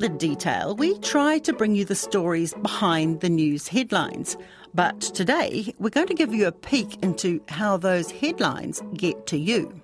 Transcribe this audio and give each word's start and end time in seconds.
the 0.00 0.08
detail, 0.08 0.74
we 0.74 0.98
try 0.98 1.38
to 1.40 1.52
bring 1.52 1.74
you 1.74 1.84
the 1.84 1.94
stories 1.94 2.54
behind 2.54 3.20
the 3.20 3.28
news 3.28 3.68
headlines. 3.68 4.36
But 4.74 5.00
today, 5.00 5.74
we're 5.78 5.90
going 5.90 6.06
to 6.06 6.14
give 6.14 6.32
you 6.32 6.46
a 6.46 6.52
peek 6.52 7.02
into 7.02 7.42
how 7.48 7.76
those 7.76 8.10
headlines 8.10 8.82
get 8.94 9.26
to 9.26 9.36
you. 9.36 9.80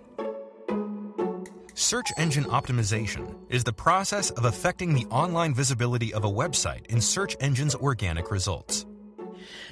Search 1.74 2.10
engine 2.16 2.44
optimization 2.44 3.34
is 3.51 3.62
the 3.62 3.72
process 3.72 4.30
of 4.30 4.47
affecting 4.47 4.94
the 4.94 5.04
online 5.10 5.52
visibility 5.54 6.15
of 6.15 6.24
a 6.24 6.30
website 6.30 6.87
in 6.87 7.03
search 7.03 7.37
engines' 7.40 7.74
organic 7.74 8.30
results. 8.30 8.85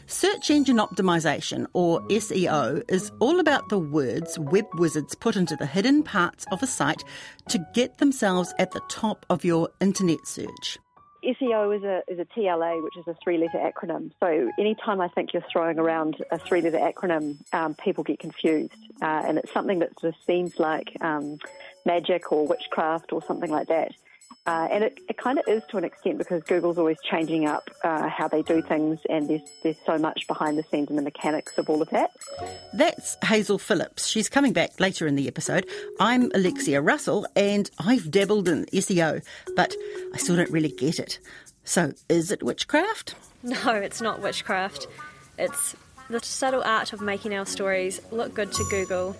Search 0.06 0.50
engine 0.50 0.76
optimization, 0.76 1.66
or 1.72 2.00
SEO, 2.08 2.82
is 2.90 3.10
all 3.20 3.40
about 3.40 3.68
the 3.70 3.78
words 3.78 4.38
web 4.38 4.66
wizards 4.74 5.14
put 5.14 5.36
into 5.36 5.56
the 5.56 5.66
hidden 5.66 6.02
parts 6.02 6.44
of 6.52 6.62
a 6.62 6.66
site 6.66 7.02
to 7.48 7.64
get 7.74 7.98
themselves 7.98 8.52
at 8.58 8.70
the 8.72 8.82
top 8.88 9.24
of 9.30 9.44
your 9.44 9.70
internet 9.80 10.26
search. 10.26 10.78
SEO 11.24 11.74
is 11.74 11.82
a, 11.84 12.02
is 12.06 12.18
a 12.18 12.26
TLA, 12.26 12.82
which 12.82 12.96
is 12.98 13.04
a 13.06 13.16
three 13.24 13.38
letter 13.38 13.58
acronym. 13.58 14.10
So 14.20 14.50
anytime 14.58 15.00
I 15.00 15.08
think 15.08 15.32
you're 15.32 15.44
throwing 15.50 15.78
around 15.78 16.22
a 16.30 16.38
three 16.38 16.60
letter 16.60 16.78
acronym, 16.78 17.36
um, 17.54 17.74
people 17.74 18.04
get 18.04 18.18
confused. 18.18 18.74
Uh, 19.00 19.22
and 19.26 19.38
it's 19.38 19.52
something 19.52 19.78
that 19.78 19.98
sort 20.00 20.14
of 20.14 20.20
seems 20.26 20.58
like 20.58 20.96
um, 21.00 21.38
magic 21.86 22.30
or 22.30 22.46
witchcraft 22.46 23.12
or 23.12 23.22
something 23.22 23.50
like 23.50 23.68
that. 23.68 23.92
Uh, 24.46 24.68
and 24.70 24.84
it, 24.84 24.98
it 25.08 25.16
kind 25.16 25.38
of 25.38 25.44
is 25.48 25.62
to 25.70 25.78
an 25.78 25.84
extent 25.84 26.18
because 26.18 26.42
Google's 26.42 26.76
always 26.76 26.98
changing 27.02 27.46
up 27.46 27.70
uh, 27.82 28.08
how 28.08 28.28
they 28.28 28.42
do 28.42 28.60
things, 28.60 28.98
and 29.08 29.28
there's 29.28 29.40
there's 29.62 29.76
so 29.86 29.96
much 29.96 30.26
behind 30.26 30.58
the 30.58 30.62
scenes 30.70 30.90
and 30.90 30.98
the 30.98 31.02
mechanics 31.02 31.56
of 31.56 31.70
all 31.70 31.80
of 31.80 31.88
that. 31.90 32.10
That's 32.74 33.16
Hazel 33.24 33.58
Phillips. 33.58 34.06
She's 34.06 34.28
coming 34.28 34.52
back 34.52 34.78
later 34.78 35.06
in 35.06 35.14
the 35.16 35.28
episode. 35.28 35.66
I'm 35.98 36.30
Alexia 36.34 36.82
Russell, 36.82 37.26
and 37.34 37.70
I've 37.78 38.10
dabbled 38.10 38.46
in 38.48 38.66
SEO, 38.66 39.24
but 39.56 39.74
I 40.12 40.18
still 40.18 40.36
don't 40.36 40.50
really 40.50 40.72
get 40.72 40.98
it. 40.98 41.18
So, 41.64 41.94
is 42.10 42.30
it 42.30 42.42
witchcraft? 42.42 43.14
No, 43.44 43.72
it's 43.72 44.00
not 44.00 44.22
witchcraft. 44.22 44.86
It's 45.38 45.76
the 46.08 46.18
subtle 46.20 46.62
art 46.64 46.94
of 46.94 47.02
making 47.02 47.34
our 47.34 47.44
stories 47.44 48.00
look 48.10 48.32
good 48.32 48.50
to 48.52 48.64
Google, 48.70 49.14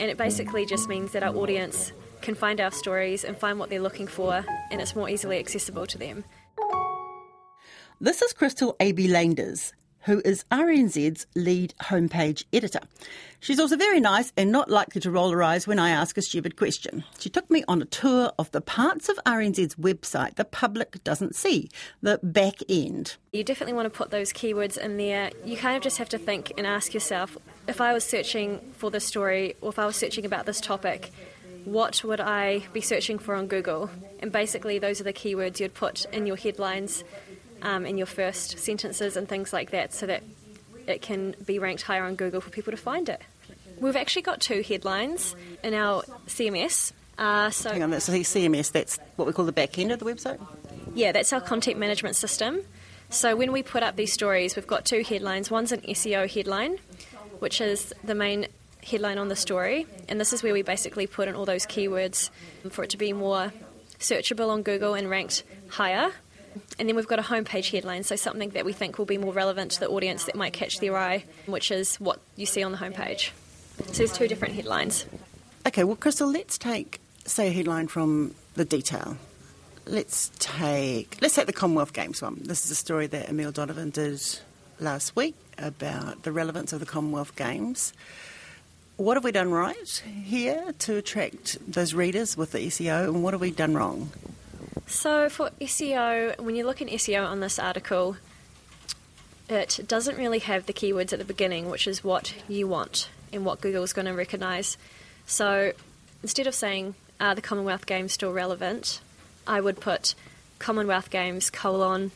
and 0.00 0.10
it 0.10 0.16
basically 0.16 0.66
just 0.66 0.88
means 0.88 1.12
that 1.12 1.22
our 1.22 1.32
audience 1.36 1.92
can 2.22 2.34
find 2.34 2.60
our 2.60 2.70
stories 2.70 3.24
and 3.24 3.36
find 3.36 3.58
what 3.58 3.68
they're 3.68 3.80
looking 3.80 4.06
for, 4.06 4.44
and 4.70 4.80
it's 4.80 4.96
more 4.96 5.10
easily 5.10 5.38
accessible 5.38 5.86
to 5.86 5.98
them. 5.98 6.24
This 8.00 8.22
is 8.22 8.32
Crystal 8.32 8.74
A.B. 8.80 9.08
Landers, 9.08 9.72
who 10.00 10.20
is 10.24 10.44
RNZ's 10.50 11.26
lead 11.36 11.74
homepage 11.82 12.44
editor. 12.52 12.80
She's 13.38 13.60
also 13.60 13.76
very 13.76 14.00
nice 14.00 14.32
and 14.36 14.50
not 14.50 14.70
likely 14.70 15.00
to 15.02 15.10
roll 15.10 15.30
her 15.30 15.42
eyes 15.42 15.66
when 15.66 15.78
I 15.78 15.90
ask 15.90 16.16
a 16.16 16.22
stupid 16.22 16.56
question. 16.56 17.04
She 17.18 17.28
took 17.28 17.50
me 17.50 17.64
on 17.68 17.82
a 17.82 17.86
tour 17.86 18.32
of 18.38 18.50
the 18.52 18.60
parts 18.60 19.08
of 19.08 19.18
RNZ's 19.24 19.76
website 19.76 20.34
the 20.36 20.44
public 20.44 21.02
doesn't 21.04 21.34
see, 21.34 21.70
the 22.02 22.18
back 22.22 22.56
end. 22.68 23.16
You 23.32 23.44
definitely 23.44 23.74
want 23.74 23.86
to 23.86 23.96
put 23.96 24.10
those 24.10 24.32
keywords 24.32 24.76
in 24.76 24.96
there. 24.96 25.30
You 25.44 25.56
kind 25.56 25.76
of 25.76 25.82
just 25.82 25.98
have 25.98 26.08
to 26.10 26.18
think 26.18 26.52
and 26.56 26.66
ask 26.66 26.94
yourself 26.94 27.36
if 27.68 27.80
I 27.80 27.92
was 27.92 28.04
searching 28.04 28.60
for 28.76 28.90
this 28.90 29.04
story 29.04 29.54
or 29.60 29.70
if 29.70 29.78
I 29.78 29.86
was 29.86 29.96
searching 29.96 30.24
about 30.24 30.46
this 30.46 30.60
topic, 30.60 31.10
what 31.64 32.02
would 32.04 32.20
I 32.20 32.62
be 32.72 32.80
searching 32.80 33.18
for 33.18 33.34
on 33.34 33.46
Google? 33.46 33.90
And 34.20 34.32
basically, 34.32 34.78
those 34.78 35.00
are 35.00 35.04
the 35.04 35.12
keywords 35.12 35.60
you'd 35.60 35.74
put 35.74 36.04
in 36.06 36.26
your 36.26 36.36
headlines, 36.36 37.04
um, 37.62 37.86
in 37.86 37.98
your 37.98 38.06
first 38.06 38.58
sentences, 38.58 39.16
and 39.16 39.28
things 39.28 39.52
like 39.52 39.70
that, 39.70 39.92
so 39.92 40.06
that 40.06 40.22
it 40.86 41.02
can 41.02 41.34
be 41.44 41.58
ranked 41.58 41.82
higher 41.82 42.04
on 42.04 42.16
Google 42.16 42.40
for 42.40 42.50
people 42.50 42.72
to 42.72 42.76
find 42.76 43.08
it. 43.08 43.20
We've 43.80 43.96
actually 43.96 44.22
got 44.22 44.40
two 44.40 44.62
headlines 44.62 45.34
in 45.62 45.74
our 45.74 46.02
CMS. 46.26 46.92
Uh, 47.18 47.50
so 47.50 47.70
Hang 47.70 47.82
on, 47.82 47.90
that's 47.90 48.06
the 48.06 48.20
CMS. 48.20 48.72
That's 48.72 48.98
what 49.16 49.26
we 49.26 49.32
call 49.32 49.44
the 49.44 49.52
back 49.52 49.78
end 49.78 49.92
of 49.92 49.98
the 49.98 50.04
website. 50.04 50.40
Yeah, 50.94 51.12
that's 51.12 51.32
our 51.32 51.40
content 51.40 51.78
management 51.78 52.16
system. 52.16 52.62
So 53.10 53.36
when 53.36 53.52
we 53.52 53.62
put 53.62 53.82
up 53.82 53.96
these 53.96 54.12
stories, 54.12 54.56
we've 54.56 54.66
got 54.66 54.84
two 54.84 55.02
headlines. 55.02 55.50
One's 55.50 55.72
an 55.72 55.80
SEO 55.82 56.32
headline, 56.32 56.78
which 57.40 57.60
is 57.60 57.92
the 58.02 58.14
main 58.14 58.46
headline 58.82 59.18
on 59.18 59.28
the 59.28 59.36
story, 59.36 59.86
and 60.08 60.20
this 60.20 60.32
is 60.32 60.42
where 60.42 60.52
we 60.52 60.62
basically 60.62 61.06
put 61.06 61.28
in 61.28 61.34
all 61.34 61.44
those 61.44 61.66
keywords 61.66 62.30
for 62.70 62.84
it 62.84 62.90
to 62.90 62.96
be 62.96 63.12
more 63.12 63.52
searchable 63.98 64.50
on 64.50 64.62
Google 64.62 64.94
and 64.94 65.08
ranked 65.08 65.44
higher. 65.68 66.10
And 66.78 66.88
then 66.88 66.96
we've 66.96 67.06
got 67.06 67.18
a 67.18 67.22
homepage 67.22 67.70
headline, 67.70 68.02
so 68.02 68.16
something 68.16 68.50
that 68.50 68.64
we 68.64 68.72
think 68.72 68.98
will 68.98 69.06
be 69.06 69.16
more 69.16 69.32
relevant 69.32 69.70
to 69.72 69.80
the 69.80 69.88
audience 69.88 70.24
that 70.24 70.34
might 70.34 70.52
catch 70.52 70.80
their 70.80 70.96
eye, 70.96 71.24
which 71.46 71.70
is 71.70 71.96
what 71.96 72.20
you 72.36 72.44
see 72.44 72.62
on 72.62 72.72
the 72.72 72.78
homepage. 72.78 73.30
So 73.86 73.92
there's 73.92 74.12
two 74.12 74.28
different 74.28 74.54
headlines. 74.54 75.06
Okay, 75.66 75.84
well, 75.84 75.96
Crystal, 75.96 76.30
let's 76.30 76.58
take, 76.58 77.00
say, 77.24 77.48
a 77.48 77.52
headline 77.52 77.88
from 77.88 78.34
the 78.54 78.64
detail. 78.64 79.16
Let's 79.86 80.30
take 80.38 81.18
let's 81.20 81.34
take 81.34 81.46
the 81.46 81.52
Commonwealth 81.52 81.92
Games 81.92 82.22
one. 82.22 82.40
This 82.44 82.64
is 82.64 82.70
a 82.70 82.76
story 82.76 83.08
that 83.08 83.28
Emil 83.28 83.50
Donovan 83.50 83.90
did 83.90 84.22
last 84.78 85.16
week 85.16 85.34
about 85.58 86.22
the 86.22 86.30
relevance 86.30 86.72
of 86.72 86.78
the 86.78 86.86
Commonwealth 86.86 87.34
Games 87.34 87.92
what 88.96 89.16
have 89.16 89.24
we 89.24 89.32
done 89.32 89.50
right 89.50 90.02
here 90.24 90.72
to 90.80 90.96
attract 90.96 91.58
those 91.70 91.94
readers 91.94 92.36
with 92.36 92.52
the 92.52 92.58
SEO, 92.58 93.04
and 93.04 93.22
what 93.22 93.34
have 93.34 93.40
we 93.40 93.50
done 93.50 93.74
wrong? 93.74 94.10
So, 94.86 95.28
for 95.28 95.50
SEO, 95.60 96.38
when 96.40 96.54
you 96.54 96.66
look 96.66 96.82
in 96.82 96.88
SEO 96.88 97.26
on 97.26 97.40
this 97.40 97.58
article, 97.58 98.16
it 99.48 99.80
doesn't 99.86 100.18
really 100.18 100.40
have 100.40 100.66
the 100.66 100.72
keywords 100.72 101.12
at 101.12 101.18
the 101.18 101.24
beginning, 101.24 101.70
which 101.70 101.86
is 101.86 102.04
what 102.04 102.34
you 102.48 102.66
want 102.66 103.08
and 103.32 103.44
what 103.44 103.60
Google 103.60 103.82
is 103.82 103.92
going 103.92 104.06
to 104.06 104.12
recognize. 104.12 104.76
So, 105.26 105.72
instead 106.22 106.46
of 106.46 106.54
saying, 106.54 106.94
are 107.20 107.34
the 107.34 107.40
Commonwealth 107.40 107.86
Games 107.86 108.12
still 108.12 108.32
relevant? 108.32 109.00
I 109.46 109.60
would 109.60 109.80
put 109.80 110.14
Commonwealth 110.58 111.10
Games 111.10 111.50
colon 111.50 112.12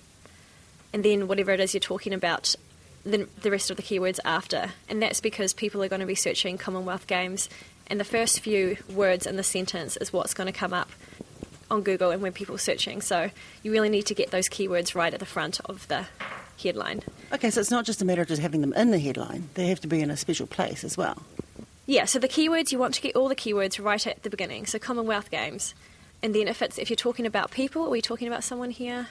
and 0.92 1.04
then 1.04 1.28
whatever 1.28 1.50
it 1.50 1.60
is 1.60 1.74
you're 1.74 1.80
talking 1.80 2.12
about 2.12 2.54
the, 3.06 3.28
the 3.42 3.50
rest 3.50 3.70
of 3.70 3.76
the 3.76 3.82
keywords 3.82 4.18
after. 4.24 4.72
And 4.88 5.00
that's 5.00 5.20
because 5.20 5.54
people 5.54 5.82
are 5.82 5.88
going 5.88 6.00
to 6.00 6.06
be 6.06 6.14
searching 6.14 6.58
Commonwealth 6.58 7.06
Games, 7.06 7.48
and 7.86 8.00
the 8.00 8.04
first 8.04 8.40
few 8.40 8.76
words 8.92 9.26
in 9.26 9.36
the 9.36 9.42
sentence 9.42 9.96
is 9.96 10.12
what's 10.12 10.34
going 10.34 10.52
to 10.52 10.58
come 10.58 10.72
up 10.72 10.90
on 11.70 11.82
Google 11.82 12.10
and 12.10 12.20
when 12.20 12.32
people 12.32 12.54
are 12.54 12.58
searching. 12.58 13.00
So 13.00 13.30
you 13.62 13.72
really 13.72 13.88
need 13.88 14.06
to 14.06 14.14
get 14.14 14.30
those 14.30 14.48
keywords 14.48 14.94
right 14.94 15.12
at 15.12 15.20
the 15.20 15.26
front 15.26 15.60
of 15.64 15.86
the 15.88 16.06
headline. 16.62 17.02
Okay, 17.32 17.50
so 17.50 17.60
it's 17.60 17.70
not 17.70 17.84
just 17.84 18.02
a 18.02 18.04
matter 18.04 18.22
of 18.22 18.28
just 18.28 18.42
having 18.42 18.60
them 18.60 18.72
in 18.72 18.90
the 18.90 18.98
headline, 18.98 19.48
they 19.54 19.66
have 19.68 19.80
to 19.80 19.88
be 19.88 20.00
in 20.00 20.10
a 20.10 20.16
special 20.16 20.46
place 20.46 20.84
as 20.84 20.96
well. 20.96 21.22
Yeah, 21.86 22.04
so 22.04 22.18
the 22.18 22.28
keywords, 22.28 22.72
you 22.72 22.78
want 22.78 22.94
to 22.94 23.00
get 23.00 23.14
all 23.14 23.28
the 23.28 23.36
keywords 23.36 23.82
right 23.82 24.04
at 24.06 24.22
the 24.24 24.30
beginning. 24.30 24.66
So 24.66 24.78
Commonwealth 24.78 25.30
Games. 25.30 25.74
And 26.22 26.34
then 26.34 26.48
if 26.48 26.62
it's 26.62 26.78
if 26.78 26.90
you're 26.90 26.96
talking 26.96 27.26
about 27.26 27.50
people, 27.52 27.84
are 27.84 27.90
we 27.90 28.00
talking 28.00 28.26
about 28.26 28.42
someone 28.42 28.70
here? 28.70 29.08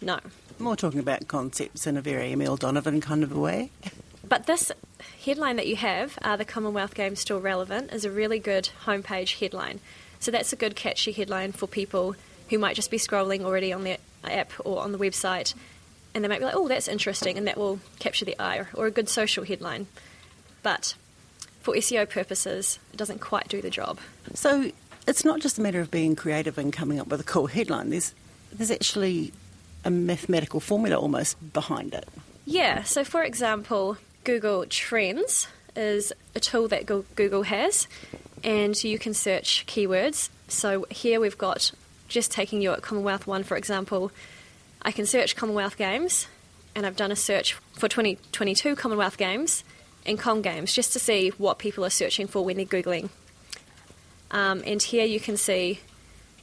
No. 0.00 0.20
More 0.58 0.76
talking 0.76 1.00
about 1.00 1.28
concepts 1.28 1.86
in 1.86 1.96
a 1.96 2.00
very 2.00 2.32
Emil 2.32 2.56
Donovan 2.56 3.00
kind 3.00 3.22
of 3.22 3.32
a 3.32 3.38
way. 3.38 3.70
But 4.28 4.46
this 4.46 4.72
headline 5.24 5.56
that 5.56 5.66
you 5.66 5.76
have, 5.76 6.18
Are 6.22 6.36
the 6.36 6.44
Commonwealth 6.44 6.94
Games 6.94 7.20
Still 7.20 7.40
Relevant, 7.40 7.92
is 7.92 8.04
a 8.04 8.10
really 8.10 8.38
good 8.38 8.70
homepage 8.84 9.38
headline. 9.38 9.80
So 10.20 10.30
that's 10.30 10.52
a 10.52 10.56
good 10.56 10.76
catchy 10.76 11.12
headline 11.12 11.52
for 11.52 11.66
people 11.66 12.14
who 12.50 12.58
might 12.58 12.76
just 12.76 12.90
be 12.90 12.98
scrolling 12.98 13.42
already 13.42 13.72
on 13.72 13.84
their 13.84 13.98
app 14.24 14.52
or 14.64 14.82
on 14.82 14.92
the 14.92 14.98
website 14.98 15.54
and 16.14 16.24
they 16.24 16.28
might 16.28 16.38
be 16.38 16.44
like, 16.46 16.56
oh, 16.56 16.68
that's 16.68 16.88
interesting, 16.88 17.38
and 17.38 17.46
that 17.46 17.56
will 17.56 17.80
capture 17.98 18.24
the 18.24 18.40
eye, 18.40 18.66
or 18.74 18.86
a 18.86 18.90
good 18.90 19.08
social 19.08 19.44
headline. 19.44 19.86
But 20.62 20.94
for 21.60 21.74
SEO 21.74 22.08
purposes, 22.08 22.78
it 22.92 22.96
doesn't 22.96 23.20
quite 23.20 23.48
do 23.48 23.62
the 23.62 23.70
job. 23.70 23.98
So 24.34 24.72
it's 25.06 25.24
not 25.24 25.40
just 25.40 25.58
a 25.58 25.60
matter 25.60 25.80
of 25.80 25.90
being 25.90 26.16
creative 26.16 26.58
and 26.58 26.72
coming 26.72 26.98
up 26.98 27.08
with 27.08 27.20
a 27.20 27.24
cool 27.24 27.46
headline. 27.46 27.90
There's 27.90 28.14
there's 28.52 28.70
actually 28.70 29.32
a 29.84 29.90
mathematical 29.90 30.60
formula 30.60 30.96
almost 30.96 31.52
behind 31.52 31.94
it. 31.94 32.08
Yeah, 32.44 32.82
so 32.82 33.04
for 33.04 33.22
example, 33.22 33.98
Google 34.24 34.64
Trends 34.66 35.48
is 35.76 36.12
a 36.34 36.40
tool 36.40 36.68
that 36.68 36.86
Google 36.86 37.42
has, 37.44 37.86
and 38.42 38.82
you 38.82 38.98
can 38.98 39.14
search 39.14 39.64
keywords. 39.66 40.30
So 40.48 40.86
here 40.90 41.20
we've 41.20 41.38
got 41.38 41.72
just 42.08 42.32
taking 42.32 42.62
you 42.62 42.72
at 42.72 42.82
Commonwealth 42.82 43.26
1, 43.26 43.44
for 43.44 43.56
example, 43.56 44.10
I 44.80 44.92
can 44.92 45.06
search 45.06 45.36
Commonwealth 45.36 45.76
Games, 45.76 46.26
and 46.74 46.86
I've 46.86 46.96
done 46.96 47.12
a 47.12 47.16
search 47.16 47.54
for 47.72 47.88
2022 47.88 48.76
Commonwealth 48.76 49.18
Games 49.18 49.64
and 50.06 50.18
Com 50.18 50.40
Games 50.40 50.72
just 50.72 50.92
to 50.94 50.98
see 50.98 51.30
what 51.30 51.58
people 51.58 51.84
are 51.84 51.90
searching 51.90 52.26
for 52.26 52.44
when 52.44 52.56
they're 52.56 52.66
Googling. 52.66 53.10
Um, 54.30 54.62
and 54.66 54.82
here 54.82 55.04
you 55.04 55.20
can 55.20 55.36
see 55.36 55.80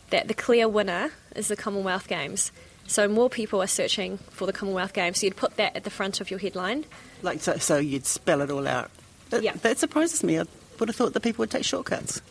that 0.10 0.28
the 0.28 0.34
clear 0.34 0.68
winner 0.68 1.12
is 1.36 1.48
the 1.48 1.56
Commonwealth 1.56 2.08
Games. 2.08 2.52
So 2.88 3.08
more 3.08 3.30
people 3.30 3.62
are 3.62 3.68
searching 3.68 4.18
for 4.30 4.46
the 4.46 4.54
Commonwealth 4.54 4.94
Games. 4.94 5.20
So 5.20 5.28
you'd 5.28 5.36
put 5.36 5.58
that 5.58 5.76
at 5.76 5.84
the 5.84 5.90
front 5.90 6.22
of 6.22 6.30
your 6.30 6.40
headline. 6.40 6.86
Like 7.22 7.42
so, 7.42 7.58
so 7.58 7.78
you'd 7.78 8.06
spell 8.06 8.42
it 8.42 8.52
all 8.52 8.68
out. 8.68 8.92
That, 9.32 9.44
yeah. 9.44 9.54
That 9.54 9.78
surprises 9.78 10.24
me. 10.24 10.40
I 10.40 10.46
would 10.80 10.90
have 10.90 10.96
thought 10.96 11.14
that 11.14 11.22
people 11.22 11.44
would 11.44 11.52
take 11.52 11.64
shortcuts. 11.64 12.22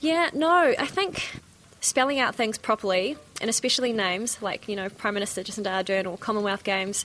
Yeah, 0.00 0.30
no, 0.32 0.74
I 0.78 0.86
think 0.86 1.40
spelling 1.80 2.20
out 2.20 2.34
things 2.34 2.58
properly, 2.58 3.16
and 3.40 3.50
especially 3.50 3.92
names 3.92 4.40
like, 4.40 4.68
you 4.68 4.76
know, 4.76 4.88
Prime 4.88 5.14
Minister 5.14 5.42
Jacinda 5.42 5.84
Ardern 5.84 6.08
or 6.08 6.16
Commonwealth 6.16 6.62
Games, 6.62 7.04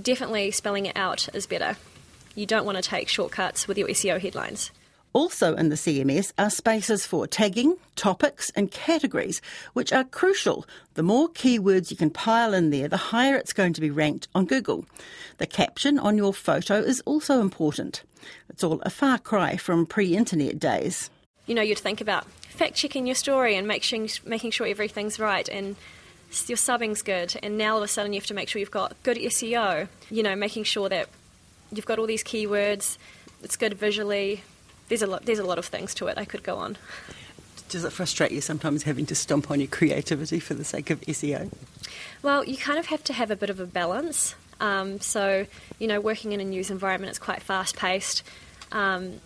definitely 0.00 0.50
spelling 0.50 0.86
it 0.86 0.96
out 0.96 1.28
is 1.34 1.46
better. 1.46 1.76
You 2.34 2.46
don't 2.46 2.64
want 2.64 2.76
to 2.76 2.82
take 2.82 3.08
shortcuts 3.08 3.68
with 3.68 3.76
your 3.76 3.88
SEO 3.88 4.20
headlines. 4.20 4.70
Also 5.12 5.56
in 5.56 5.70
the 5.70 5.76
CMS 5.76 6.32
are 6.38 6.50
spaces 6.50 7.04
for 7.04 7.26
tagging, 7.26 7.76
topics, 7.96 8.50
and 8.54 8.70
categories, 8.70 9.42
which 9.72 9.92
are 9.92 10.04
crucial. 10.04 10.64
The 10.94 11.02
more 11.02 11.28
keywords 11.28 11.90
you 11.90 11.96
can 11.96 12.10
pile 12.10 12.54
in 12.54 12.70
there, 12.70 12.86
the 12.86 12.96
higher 12.96 13.34
it's 13.34 13.52
going 13.52 13.72
to 13.72 13.80
be 13.80 13.90
ranked 13.90 14.28
on 14.34 14.44
Google. 14.44 14.84
The 15.38 15.46
caption 15.46 15.98
on 15.98 16.16
your 16.16 16.32
photo 16.32 16.76
is 16.76 17.02
also 17.06 17.40
important. 17.40 18.04
It's 18.48 18.62
all 18.62 18.80
a 18.82 18.90
far 18.90 19.18
cry 19.18 19.56
from 19.56 19.84
pre 19.86 20.16
internet 20.16 20.58
days. 20.58 21.10
You 21.46 21.56
know, 21.56 21.62
you'd 21.62 21.78
think 21.78 22.00
about 22.00 22.24
fact 22.50 22.74
checking 22.74 23.06
your 23.06 23.16
story 23.16 23.56
and 23.56 23.66
sure, 23.82 24.06
making 24.24 24.50
sure 24.52 24.66
everything's 24.66 25.18
right 25.18 25.48
and 25.48 25.74
your 26.46 26.58
subbing's 26.58 27.02
good. 27.02 27.34
And 27.42 27.58
now 27.58 27.72
all 27.72 27.78
of 27.78 27.84
a 27.84 27.88
sudden 27.88 28.12
you 28.12 28.20
have 28.20 28.26
to 28.26 28.34
make 28.34 28.48
sure 28.48 28.60
you've 28.60 28.70
got 28.70 28.94
good 29.02 29.16
SEO, 29.16 29.88
you 30.10 30.22
know, 30.22 30.36
making 30.36 30.64
sure 30.64 30.88
that 30.88 31.08
you've 31.72 31.86
got 31.86 31.98
all 31.98 32.06
these 32.06 32.22
keywords, 32.22 32.98
it's 33.42 33.56
good 33.56 33.74
visually, 33.74 34.42
there's 34.90 35.02
a 35.02 35.06
lot. 35.06 35.24
There's 35.24 35.38
a 35.38 35.44
lot 35.44 35.58
of 35.58 35.64
things 35.64 35.94
to 35.94 36.08
it. 36.08 36.18
I 36.18 36.26
could 36.26 36.42
go 36.42 36.56
on. 36.56 36.76
Does 37.70 37.84
it 37.84 37.92
frustrate 37.92 38.32
you 38.32 38.40
sometimes 38.40 38.82
having 38.82 39.06
to 39.06 39.14
stomp 39.14 39.50
on 39.50 39.60
your 39.60 39.68
creativity 39.68 40.40
for 40.40 40.54
the 40.54 40.64
sake 40.64 40.90
of 40.90 41.00
SEO? 41.02 41.50
Well, 42.22 42.44
you 42.44 42.56
kind 42.56 42.78
of 42.80 42.86
have 42.86 43.04
to 43.04 43.12
have 43.12 43.30
a 43.30 43.36
bit 43.36 43.48
of 43.48 43.60
a 43.60 43.66
balance. 43.66 44.34
Um, 44.58 45.00
so, 45.00 45.46
you 45.78 45.86
know, 45.86 46.00
working 46.00 46.32
in 46.32 46.40
a 46.40 46.44
news 46.44 46.70
environment, 46.70 47.10
it's 47.10 47.20
quite 47.20 47.40
fast 47.40 47.76
paced. 47.76 48.24
Um, 48.72 49.20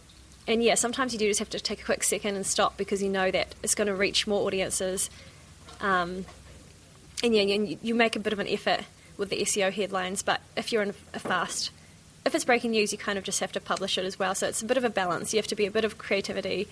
and 0.46 0.62
yeah, 0.62 0.74
sometimes 0.74 1.14
you 1.14 1.18
do 1.18 1.26
just 1.26 1.38
have 1.40 1.48
to 1.50 1.60
take 1.60 1.80
a 1.80 1.84
quick 1.84 2.04
second 2.04 2.36
and 2.36 2.46
stop 2.46 2.76
because 2.76 3.02
you 3.02 3.08
know 3.08 3.30
that 3.30 3.54
it's 3.62 3.74
going 3.74 3.88
to 3.88 3.94
reach 3.94 4.26
more 4.26 4.46
audiences. 4.46 5.08
Um, 5.80 6.26
and 7.22 7.34
yeah, 7.34 7.42
you, 7.42 7.78
you 7.80 7.94
make 7.94 8.14
a 8.14 8.20
bit 8.20 8.34
of 8.34 8.38
an 8.38 8.48
effort 8.48 8.80
with 9.16 9.30
the 9.30 9.40
SEO 9.40 9.72
headlines, 9.72 10.22
but 10.22 10.42
if 10.54 10.70
you're 10.70 10.82
in 10.82 10.92
a 11.14 11.18
fast 11.18 11.70
if 12.24 12.34
it's 12.34 12.44
breaking 12.44 12.72
news, 12.72 12.92
you 12.92 12.98
kind 12.98 13.18
of 13.18 13.24
just 13.24 13.40
have 13.40 13.52
to 13.52 13.60
publish 13.60 13.98
it 13.98 14.04
as 14.04 14.18
well. 14.18 14.34
So 14.34 14.48
it's 14.48 14.62
a 14.62 14.66
bit 14.66 14.76
of 14.76 14.84
a 14.84 14.90
balance. 14.90 15.32
You 15.32 15.38
have 15.38 15.46
to 15.48 15.56
be 15.56 15.66
a 15.66 15.70
bit 15.70 15.84
of 15.84 15.98
creativity 15.98 16.68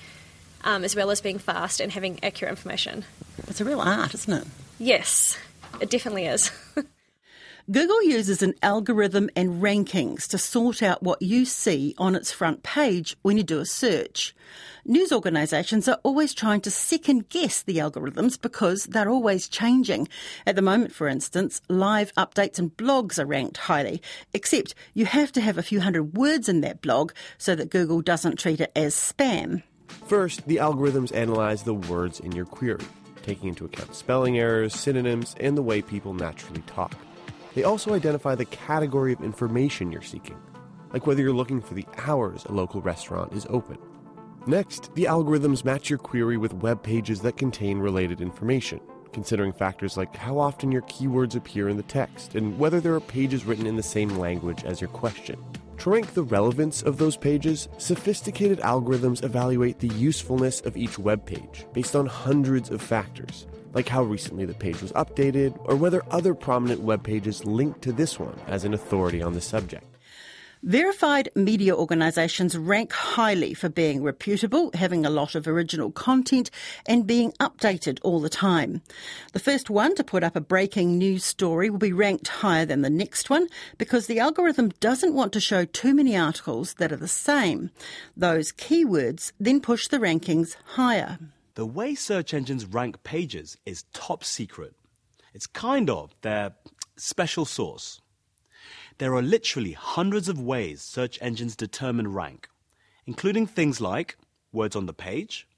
um, 0.65 0.85
as 0.85 0.97
well 0.97 1.11
as 1.11 1.21
being 1.21 1.39
fast 1.39 1.81
and 1.81 1.93
having 1.93 2.19
accurate 2.23 2.51
information. 2.51 3.05
It's 3.49 3.61
a 3.61 3.65
real 3.65 3.81
art, 3.81 4.15
isn't 4.15 4.33
it? 4.33 4.47
Yes, 4.79 5.39
it 5.81 5.91
definitely 5.91 6.27
is. 6.27 6.51
Google 7.71 8.03
uses 8.03 8.43
an 8.43 8.55
algorithm 8.63 9.31
and 9.37 9.63
rankings 9.63 10.27
to 10.29 10.39
sort 10.39 10.83
out 10.83 11.03
what 11.03 11.23
you 11.23 11.45
see 11.45 11.95
on 11.97 12.17
its 12.17 12.33
front 12.33 12.63
page 12.63 13.17
when 13.23 13.37
you 13.37 13.43
do 13.43 13.61
a 13.61 13.67
search. 13.67 14.35
News 14.85 15.13
organisations 15.13 15.87
are 15.87 16.01
always 16.03 16.35
trying 16.35 16.61
to 16.61 16.69
second 16.69 17.29
guess 17.29 17.63
the 17.63 17.77
algorithms 17.77 18.41
because 18.41 18.83
they're 18.87 19.09
always 19.09 19.47
changing. 19.47 20.09
At 20.45 20.57
the 20.57 20.63
moment, 20.63 20.93
for 20.93 21.07
instance, 21.07 21.61
live 21.69 22.13
updates 22.15 22.59
and 22.59 22.77
blogs 22.77 23.21
are 23.21 23.25
ranked 23.25 23.59
highly, 23.59 24.03
except 24.35 24.75
you 24.93 25.05
have 25.07 25.31
to 25.33 25.41
have 25.41 25.57
a 25.57 25.63
few 25.63 25.81
hundred 25.81 26.17
words 26.17 26.49
in 26.49 26.63
that 26.63 26.83
blog 26.83 27.13
so 27.39 27.55
that 27.55 27.71
Google 27.71 28.03
doesn't 28.03 28.41
treat 28.41 28.61
it 28.61 28.73
as 28.75 28.97
spam. 28.97 29.63
First, 30.09 30.49
the 30.49 30.57
algorithms 30.57 31.15
analyze 31.15 31.63
the 31.63 31.75
words 31.75 32.19
in 32.19 32.33
your 32.33 32.47
query, 32.47 32.85
taking 33.23 33.51
into 33.51 33.65
account 33.65 33.95
spelling 33.95 34.37
errors, 34.37 34.75
synonyms, 34.75 35.37
and 35.39 35.57
the 35.57 35.63
way 35.63 35.81
people 35.81 36.13
naturally 36.13 36.63
talk. 36.63 36.97
They 37.55 37.63
also 37.63 37.95
identify 37.95 38.35
the 38.35 38.47
category 38.47 39.13
of 39.13 39.23
information 39.23 39.93
you're 39.93 40.03
seeking, 40.03 40.43
like 40.93 41.07
whether 41.07 41.23
you're 41.23 41.33
looking 41.33 41.61
for 41.61 41.75
the 41.75 41.87
hours 41.99 42.45
a 42.47 42.53
local 42.53 42.81
restaurant 42.81 43.33
is 43.33 43.47
open. 43.49 43.79
Next, 44.47 44.93
the 44.97 45.05
algorithms 45.05 45.65
match 45.65 45.89
your 45.89 46.01
query 46.01 46.37
with 46.37 46.53
web 46.55 46.83
pages 46.83 47.21
that 47.21 47.37
contain 47.37 47.79
related 47.79 48.21
information, 48.21 48.81
considering 49.13 49.53
factors 49.53 49.97
like 49.97 50.17
how 50.17 50.37
often 50.37 50.73
your 50.73 50.83
keywords 50.83 51.37
appear 51.37 51.69
in 51.69 51.77
the 51.77 51.85
text 51.85 52.35
and 52.35 52.59
whether 52.59 52.81
there 52.81 52.95
are 52.95 53.01
pages 53.01 53.45
written 53.45 53.67
in 53.67 53.77
the 53.77 53.83
same 53.85 54.09
language 54.09 54.65
as 54.65 54.81
your 54.81 54.91
question. 54.91 55.39
To 55.79 55.91
rank 55.91 56.15
the 56.15 56.25
relevance 56.25 56.83
of 56.83 56.99
those 56.99 57.17
pages, 57.17 57.69
sophisticated 57.79 58.59
algorithms 58.61 59.23
evaluate 59.23 59.79
the 59.79 59.95
usefulness 59.95 60.61
of 60.63 60.77
each 60.77 60.99
web 60.99 61.25
page 61.25 61.65
based 61.73 61.95
on 61.95 62.07
hundreds 62.07 62.69
of 62.71 62.83
factors, 62.83 63.47
like 63.75 63.89
how 63.89 64.03
recently 64.03 64.45
the 64.45 64.55
page 64.55 64.83
was 64.83 64.91
updated 64.93 65.57
or 65.67 65.77
whether 65.77 66.03
other 66.11 66.35
prominent 66.35 66.81
web 66.81 67.05
pages 67.05 67.45
link 67.45 67.81
to 67.81 67.93
this 67.93 68.19
one 68.19 68.37
as 68.49 68.65
an 68.65 68.75
authority 68.75 69.23
on 69.23 69.35
the 69.35 69.41
subject. 69.41 69.92
Verified 70.65 71.29
media 71.35 71.75
organisations 71.75 72.57
rank 72.57 72.93
highly 72.93 73.53
for 73.53 73.69
being 73.69 74.01
reputable, 74.01 74.71
having 74.75 75.05
a 75.05 75.11
lot 75.11 75.35
of 75.35 75.49
original 75.49 75.91
content, 75.91 76.53
and 76.87 77.05
being 77.05 77.33
updated 77.41 77.99
all 78.05 78.21
the 78.21 78.29
time. 78.29 78.81
The 79.33 79.41
first 79.41 79.71
one 79.71 79.97
to 79.97 80.05
put 80.05 80.23
up 80.23 80.37
a 80.37 80.41
breaking 80.41 80.99
news 80.99 81.25
story 81.25 81.69
will 81.69 81.81
be 81.81 81.93
ranked 81.93 82.29
higher 82.29 82.65
than 82.65 82.83
the 82.83 82.91
next 82.91 83.29
one 83.29 83.49
because 83.77 84.07
the 84.07 84.21
algorithm 84.21 84.69
doesn't 84.79 85.15
want 85.15 85.33
to 85.33 85.41
show 85.41 85.65
too 85.65 85.95
many 85.95 86.17
articles 86.17 86.75
that 86.75 86.93
are 86.93 86.97
the 86.97 87.09
same. 87.09 87.71
Those 88.17 88.53
keywords 88.53 89.33
then 89.41 89.61
push 89.61 89.89
the 89.89 89.99
rankings 89.99 90.55
higher. 90.77 91.19
The 91.57 91.67
way 91.67 91.97
search 91.97 92.33
engines 92.33 92.67
rank 92.67 93.03
pages 93.03 93.57
is 93.67 93.83
top 93.93 94.23
secret. 94.23 94.77
It's 95.35 95.49
kind 95.49 95.91
of 95.91 96.15
their 96.23 96.55
special 96.97 97.47
sauce. 97.47 98.02
There 99.03 99.17
are 99.17 99.21
literally 99.21 99.73
hundreds 99.73 100.29
of 100.29 100.39
ways 100.39 100.81
search 100.81 101.19
engines 101.21 101.57
determine 101.57 102.13
rank, 102.13 102.49
including 103.05 103.49
things 103.49 103.81
like 103.81 104.17
words 104.53 104.77
on 104.77 104.87
the 104.87 104.93
page, 104.93 105.49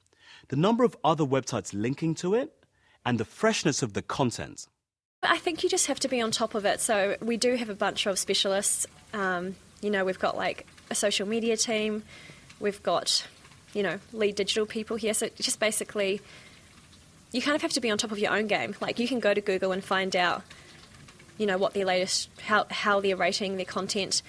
the 0.49 0.57
number 0.57 0.83
of 0.83 0.97
other 1.05 1.25
websites 1.25 1.75
linking 1.75 2.15
to 2.15 2.33
it, 2.33 2.55
and 3.05 3.21
the 3.21 3.27
freshness 3.27 3.83
of 3.83 3.93
the 3.93 4.01
content. 4.01 4.67
I 5.23 5.37
think 5.37 5.63
you 5.63 5.69
just 5.69 5.89
have 5.89 6.01
to 6.01 6.09
be 6.09 6.23
on 6.23 6.31
top 6.31 6.55
of 6.55 6.65
it. 6.65 6.81
So 6.81 7.19
we 7.21 7.37
do 7.37 7.57
have 7.57 7.69
a 7.69 7.75
bunch 7.75 8.07
of 8.07 8.19
specialists. 8.19 8.87
Um, 9.13 9.57
you 9.83 9.91
know, 9.91 10.07
we've 10.07 10.19
got 10.19 10.39
like 10.39 10.67
a 10.89 10.95
social 10.95 11.29
media 11.29 11.59
team, 11.59 12.03
we've 12.61 12.83
got, 12.83 13.27
you 13.75 13.83
know, 13.83 13.99
lead 14.15 14.37
digital 14.37 14.65
people 14.65 14.97
here. 14.97 15.13
So 15.13 15.29
just 15.39 15.61
basically, 15.61 16.23
you 17.31 17.43
kind 17.43 17.57
of 17.57 17.61
have 17.61 17.75
to 17.75 17.81
be 17.83 17.91
on 17.91 17.99
top 17.99 18.11
of 18.11 18.19
your 18.19 18.33
own 18.33 18.47
game. 18.47 18.75
Like 18.81 18.99
you 18.99 19.07
can 19.07 19.21
go 19.21 19.35
to 19.35 19.43
Google 19.43 19.73
and 19.73 19.85
find 19.85 20.17
out 20.17 20.45
you 21.39 21.47
know, 21.47 21.59
what 21.59 21.75
their 21.75 21.85
latest, 21.85 22.29
how, 22.43 22.67
how 22.71 23.01
they're 23.01 23.17
rating 23.17 23.57
their 23.57 23.65
content, 23.65 24.23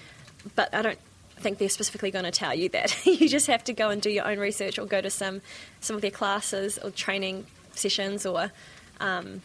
but 0.56 0.74
I 0.74 0.82
don't 0.82 1.00
think 1.38 1.58
they're 1.58 1.70
specifically 1.70 2.12
going 2.12 2.26
to 2.26 2.32
tell 2.32 2.54
you 2.54 2.70
that. 2.70 3.06
you 3.06 3.28
just 3.30 3.48
have 3.48 3.64
to 3.66 3.74
go 3.74 3.90
and 3.90 4.02
do 4.02 4.10
your 4.10 4.28
own 4.28 4.40
research 4.40 4.80
or 4.80 4.86
go 4.86 5.02
to 5.02 5.10
some, 5.10 5.42
some 5.82 5.96
of 5.96 6.02
their 6.02 6.12
classes 6.12 6.78
or 6.78 6.92
training 6.92 7.46
sessions 7.74 8.26
or, 8.26 8.52
um, 9.00 9.42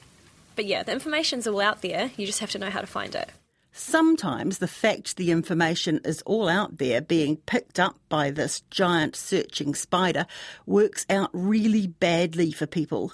but 0.57 0.65
yeah, 0.65 0.83
the 0.83 0.93
information's 0.93 1.47
all 1.47 1.61
out 1.61 1.83
there. 1.83 2.11
You 2.17 2.27
just 2.27 2.41
have 2.41 2.51
to 2.51 2.59
know 2.59 2.71
how 2.71 2.81
to 2.81 2.87
find 2.87 3.15
it. 3.15 3.31
Sometimes 3.73 4.59
the 4.59 4.67
fact 4.67 5.17
the 5.17 5.31
information 5.31 6.01
is 6.05 6.23
all 6.23 6.49
out 6.49 6.79
there 6.79 7.01
being 7.01 7.37
picked 7.37 7.79
up 7.79 7.97
by 8.09 8.31
this 8.31 8.63
giant 8.71 9.15
searching 9.15 9.77
spider 9.77 10.27
works 10.67 11.07
out 11.09 11.31
really 11.33 11.87
badly 11.87 12.51
for 12.51 12.67
people. 12.67 13.13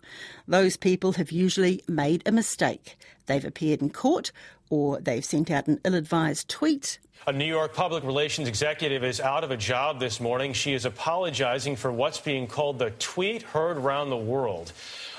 Those 0.49 0.79
people 0.79 1.13
have 1.13 1.31
usually 1.31 1.83
made 1.87 2.23
a 2.25 2.33
mistake. 2.33 2.97
They've 3.27 3.45
appeared 3.45 3.83
in 3.83 3.91
court 3.91 4.33
or 4.71 5.01
they've 5.01 5.25
sent 5.25 5.51
out 5.51 5.67
an 5.67 5.81
ill 5.85 5.95
advised 5.95 6.49
tweet. 6.49 6.99
A 7.27 7.33
New 7.33 7.45
York 7.45 7.75
public 7.75 8.05
relations 8.05 8.47
executive 8.47 9.03
is 9.03 9.21
out 9.21 9.43
of 9.43 9.51
a 9.51 9.57
job 9.57 9.99
this 9.99 10.21
morning. 10.21 10.53
She 10.53 10.75
is 10.75 10.85
apologizing 10.85 11.75
for 11.77 11.91
what's 11.91 12.21
being 12.21 12.47
called 12.47 12.79
the 12.79 12.91
tweet 12.91 13.43
heard 13.43 13.79
around 13.79 14.11
the 14.11 14.17
world. 14.17 14.73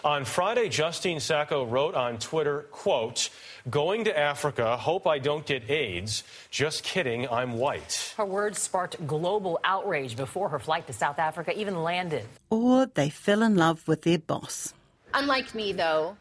On 0.05 0.23
Friday, 0.23 0.69
Justine 0.69 1.19
Sacco 1.19 1.65
wrote 1.65 1.95
on 1.95 2.17
Twitter, 2.17 2.67
quote, 2.71 3.29
Going 3.69 4.05
to 4.05 4.17
Africa, 4.17 4.77
hope 4.77 5.05
I 5.05 5.19
don't 5.19 5.45
get 5.45 5.69
AIDS. 5.69 6.23
Just 6.49 6.83
kidding, 6.83 7.27
I'm 7.27 7.53
white. 7.53 8.13
Her 8.15 8.25
words 8.25 8.59
sparked 8.61 9.05
global 9.05 9.59
outrage 9.65 10.15
before 10.15 10.47
her 10.47 10.59
flight 10.59 10.87
to 10.87 10.93
South 10.93 11.19
Africa 11.19 11.51
even 11.59 11.83
landed. 11.83 12.25
Or 12.49 12.85
they 12.85 13.09
fell 13.09 13.43
in 13.43 13.57
love 13.57 13.85
with 13.85 14.03
their 14.03 14.19
boss. 14.19 14.73
Unlike 15.13 15.53
me, 15.55 15.73
though, 15.73 16.15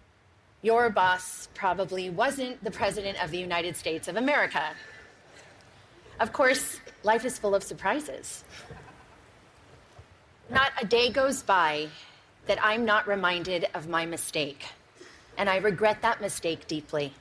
your 0.66 0.90
boss 0.90 1.48
probably 1.54 2.10
wasn't 2.10 2.62
the 2.64 2.72
President 2.72 3.22
of 3.22 3.30
the 3.30 3.38
United 3.38 3.76
States 3.76 4.08
of 4.08 4.16
America. 4.16 4.74
Of 6.18 6.32
course, 6.32 6.80
life 7.04 7.24
is 7.24 7.38
full 7.38 7.54
of 7.54 7.62
surprises. 7.62 8.42
Not 10.50 10.72
a 10.82 10.84
day 10.84 11.10
goes 11.10 11.40
by 11.40 11.86
that 12.46 12.58
I'm 12.60 12.84
not 12.84 13.06
reminded 13.06 13.68
of 13.74 13.88
my 13.88 14.06
mistake, 14.06 14.66
and 15.38 15.48
I 15.48 15.58
regret 15.58 16.02
that 16.02 16.20
mistake 16.20 16.66
deeply. 16.66 17.12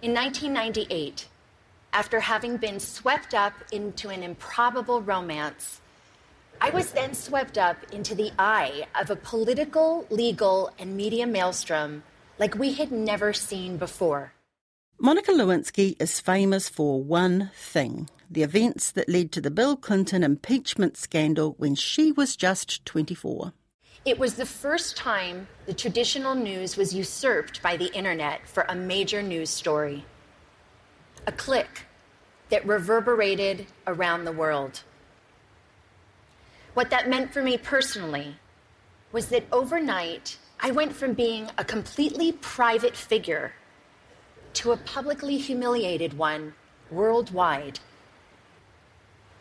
In 0.00 0.14
1998, 0.14 1.28
after 1.92 2.20
having 2.20 2.56
been 2.56 2.80
swept 2.80 3.34
up 3.34 3.52
into 3.70 4.08
an 4.08 4.22
improbable 4.22 5.02
romance, 5.02 5.82
I 6.60 6.70
was 6.70 6.90
then 6.90 7.14
swept 7.14 7.56
up 7.56 7.76
into 7.92 8.14
the 8.14 8.32
eye 8.38 8.86
of 9.00 9.10
a 9.10 9.16
political, 9.16 10.06
legal, 10.10 10.70
and 10.78 10.96
media 10.96 11.26
maelstrom 11.26 12.02
like 12.38 12.54
we 12.56 12.72
had 12.72 12.90
never 12.90 13.32
seen 13.32 13.76
before. 13.76 14.32
Monica 14.98 15.30
Lewinsky 15.30 15.94
is 16.00 16.20
famous 16.20 16.68
for 16.68 17.02
one 17.02 17.50
thing 17.54 18.08
the 18.30 18.42
events 18.42 18.90
that 18.90 19.08
led 19.08 19.32
to 19.32 19.40
the 19.40 19.50
Bill 19.50 19.76
Clinton 19.76 20.22
impeachment 20.22 20.96
scandal 20.96 21.54
when 21.58 21.74
she 21.74 22.12
was 22.12 22.36
just 22.36 22.84
24. 22.84 23.52
It 24.04 24.18
was 24.18 24.34
the 24.34 24.44
first 24.44 24.96
time 24.96 25.48
the 25.66 25.72
traditional 25.72 26.34
news 26.34 26.76
was 26.76 26.94
usurped 26.94 27.62
by 27.62 27.76
the 27.76 27.92
internet 27.94 28.46
for 28.46 28.66
a 28.68 28.74
major 28.74 29.22
news 29.22 29.50
story. 29.50 30.04
A 31.26 31.32
click 31.32 31.86
that 32.50 32.66
reverberated 32.66 33.66
around 33.86 34.24
the 34.24 34.32
world. 34.32 34.82
What 36.78 36.90
that 36.90 37.08
meant 37.08 37.32
for 37.32 37.42
me 37.42 37.58
personally 37.58 38.36
was 39.10 39.30
that 39.30 39.42
overnight, 39.50 40.38
I 40.60 40.70
went 40.70 40.92
from 40.92 41.12
being 41.12 41.50
a 41.58 41.64
completely 41.64 42.30
private 42.30 42.94
figure 42.94 43.52
to 44.52 44.70
a 44.70 44.76
publicly 44.76 45.38
humiliated 45.38 46.16
one 46.16 46.54
worldwide. 46.92 47.80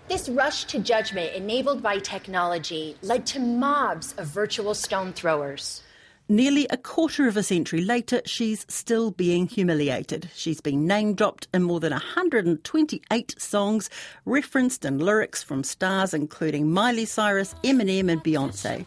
This 0.08 0.30
rush 0.30 0.64
to 0.64 0.80
judgment 0.80 1.36
enabled 1.36 1.84
by 1.84 2.00
technology 2.00 2.98
led 3.04 3.28
to 3.28 3.40
mobs 3.40 4.16
of 4.18 4.26
virtual 4.26 4.74
stone 4.74 5.14
throwers. 5.14 5.84
Nearly 6.30 6.68
a 6.70 6.76
quarter 6.76 7.30
of 7.30 7.38
a 7.38 7.44
century 7.44 7.80
later, 7.80 8.22
she's 8.26 8.66
still 8.68 9.12
being 9.12 9.48
humiliated. 9.48 10.30
She's 10.36 10.60
been 10.60 10.86
name 10.86 11.14
dropped 11.14 11.48
in 11.54 11.64
more 11.64 11.80
than 11.80 11.94
128 11.94 13.36
songs, 13.38 13.90
referenced 14.26 14.84
in 14.84 15.00
lyrics 15.00 15.42
from 15.42 15.64
stars 15.64 16.14
including 16.14 16.70
Miley 16.70 17.06
Cyrus, 17.06 17.54
Eminem, 17.64 18.12
and 18.12 18.22
Beyonce. 18.22 18.86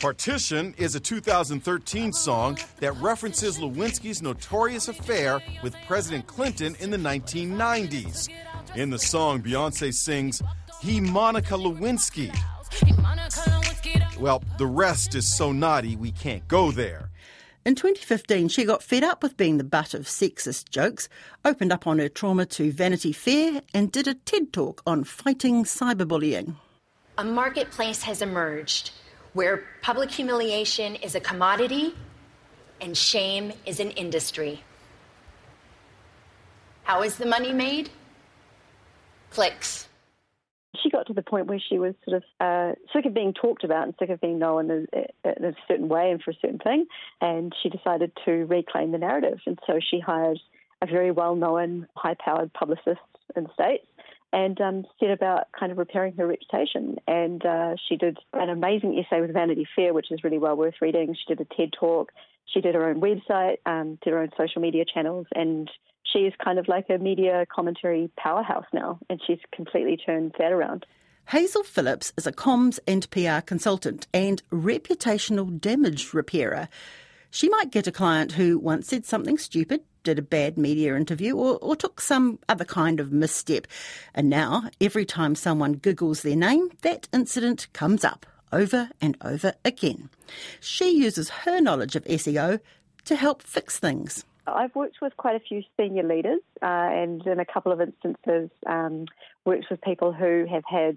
Partition 0.00 0.74
is 0.78 0.94
a 0.94 1.00
2013 1.00 2.14
song 2.14 2.56
that 2.78 2.92
references 2.92 3.58
Lewinsky's 3.58 4.22
notorious 4.22 4.88
affair 4.88 5.42
with 5.62 5.76
President 5.86 6.26
Clinton 6.26 6.74
in 6.80 6.88
the 6.88 6.96
1990s. 6.96 8.30
In 8.74 8.88
the 8.88 8.98
song, 8.98 9.42
Beyonce 9.42 9.92
sings, 9.92 10.40
He 10.80 11.02
Monica 11.02 11.52
Lewinsky. 11.52 12.34
Well, 14.20 14.42
the 14.58 14.66
rest 14.66 15.14
is 15.14 15.34
so 15.34 15.50
naughty 15.50 15.96
we 15.96 16.12
can't 16.12 16.46
go 16.46 16.70
there. 16.70 17.08
In 17.64 17.74
2015, 17.74 18.48
she 18.48 18.64
got 18.64 18.82
fed 18.82 19.02
up 19.02 19.22
with 19.22 19.38
being 19.38 19.56
the 19.56 19.64
butt 19.64 19.94
of 19.94 20.02
sexist 20.02 20.68
jokes, 20.68 21.08
opened 21.42 21.72
up 21.72 21.86
on 21.86 21.98
her 21.98 22.08
trauma 22.10 22.44
to 22.46 22.70
Vanity 22.70 23.12
Fair, 23.12 23.62
and 23.72 23.90
did 23.90 24.06
a 24.06 24.12
TED 24.14 24.52
talk 24.52 24.82
on 24.86 25.04
fighting 25.04 25.64
cyberbullying. 25.64 26.56
A 27.16 27.24
marketplace 27.24 28.02
has 28.02 28.20
emerged 28.20 28.90
where 29.32 29.64
public 29.80 30.10
humiliation 30.10 30.96
is 30.96 31.14
a 31.14 31.20
commodity 31.20 31.94
and 32.80 32.96
shame 32.96 33.52
is 33.64 33.80
an 33.80 33.90
industry. 33.92 34.62
How 36.82 37.02
is 37.02 37.16
the 37.16 37.26
money 37.26 37.54
made? 37.54 37.88
Clicks. 39.30 39.88
She 40.82 40.90
got 40.90 41.06
to 41.08 41.12
the 41.12 41.22
point 41.22 41.46
where 41.46 41.58
she 41.60 41.78
was 41.78 41.94
sort 42.08 42.18
of 42.18 42.22
uh, 42.40 42.74
sick 42.92 43.04
of 43.04 43.14
being 43.14 43.34
talked 43.34 43.64
about 43.64 43.84
and 43.84 43.94
sick 43.98 44.08
of 44.10 44.20
being 44.20 44.38
known 44.38 44.70
in 44.70 44.86
a, 44.92 45.36
in 45.36 45.44
a 45.44 45.54
certain 45.66 45.88
way 45.88 46.10
and 46.10 46.22
for 46.22 46.30
a 46.30 46.38
certain 46.40 46.58
thing. 46.58 46.86
And 47.20 47.52
she 47.62 47.68
decided 47.68 48.12
to 48.24 48.46
reclaim 48.46 48.92
the 48.92 48.98
narrative. 48.98 49.40
And 49.46 49.58
so 49.66 49.80
she 49.80 50.00
hired 50.00 50.38
a 50.80 50.86
very 50.86 51.10
well 51.10 51.34
known, 51.34 51.88
high 51.96 52.16
powered 52.24 52.52
publicist 52.52 53.00
in 53.36 53.44
the 53.44 53.52
States 53.54 53.86
and 54.32 54.60
um, 54.60 54.84
set 54.98 55.10
about 55.10 55.48
kind 55.58 55.72
of 55.72 55.78
repairing 55.78 56.14
her 56.16 56.26
reputation. 56.26 56.96
And 57.06 57.44
uh, 57.44 57.74
she 57.88 57.96
did 57.96 58.18
an 58.32 58.48
amazing 58.48 58.98
essay 58.98 59.20
with 59.20 59.32
Vanity 59.32 59.66
Fair, 59.74 59.92
which 59.92 60.12
is 60.12 60.22
really 60.22 60.38
well 60.38 60.56
worth 60.56 60.74
reading. 60.80 61.14
She 61.14 61.34
did 61.34 61.40
a 61.40 61.54
TED 61.54 61.72
talk. 61.78 62.12
She 62.46 62.60
did 62.60 62.74
her 62.74 62.88
own 62.88 63.00
website, 63.00 63.58
um, 63.66 63.98
did 64.02 64.12
her 64.12 64.20
own 64.20 64.30
social 64.36 64.60
media 64.60 64.84
channels, 64.84 65.26
and 65.34 65.70
she 66.12 66.20
is 66.20 66.34
kind 66.42 66.58
of 66.58 66.68
like 66.68 66.86
a 66.90 66.98
media 66.98 67.46
commentary 67.54 68.10
powerhouse 68.16 68.66
now. 68.72 68.98
And 69.08 69.20
she's 69.26 69.40
completely 69.52 69.96
turned 69.96 70.34
that 70.38 70.52
around. 70.52 70.86
Hazel 71.28 71.62
Phillips 71.62 72.12
is 72.16 72.26
a 72.26 72.32
comms 72.32 72.78
and 72.86 73.08
PR 73.10 73.40
consultant 73.40 74.08
and 74.12 74.42
reputational 74.50 75.60
damage 75.60 76.12
repairer. 76.12 76.68
She 77.30 77.48
might 77.48 77.70
get 77.70 77.86
a 77.86 77.92
client 77.92 78.32
who 78.32 78.58
once 78.58 78.88
said 78.88 79.06
something 79.06 79.38
stupid, 79.38 79.82
did 80.02 80.18
a 80.18 80.22
bad 80.22 80.58
media 80.58 80.96
interview, 80.96 81.36
or, 81.36 81.58
or, 81.62 81.76
took 81.76 82.00
some 82.00 82.40
other 82.48 82.64
kind 82.64 82.98
of 82.98 83.12
misstep. 83.12 83.68
And 84.14 84.28
now, 84.28 84.64
every 84.80 85.04
time 85.04 85.36
someone 85.36 85.76
Googles 85.76 86.22
their 86.22 86.34
name, 86.34 86.70
that 86.82 87.06
incident 87.12 87.68
comes 87.72 88.04
up 88.04 88.26
over 88.50 88.90
and 89.00 89.16
over 89.22 89.54
again. 89.64 90.10
She 90.58 90.90
uses 90.90 91.28
her 91.28 91.60
knowledge 91.60 91.94
of 91.94 92.04
SEO 92.06 92.58
to 93.04 93.14
help 93.14 93.42
fix 93.42 93.78
things. 93.78 94.24
I've 94.46 94.74
worked 94.74 94.96
with 95.00 95.16
quite 95.16 95.36
a 95.36 95.40
few 95.40 95.62
senior 95.76 96.02
leaders, 96.02 96.40
uh, 96.62 96.66
and 96.66 97.24
in 97.26 97.40
a 97.40 97.44
couple 97.44 97.72
of 97.72 97.80
instances, 97.80 98.50
um, 98.66 99.06
worked 99.44 99.66
with 99.70 99.80
people 99.82 100.12
who 100.12 100.46
have 100.50 100.64
had 100.68 100.96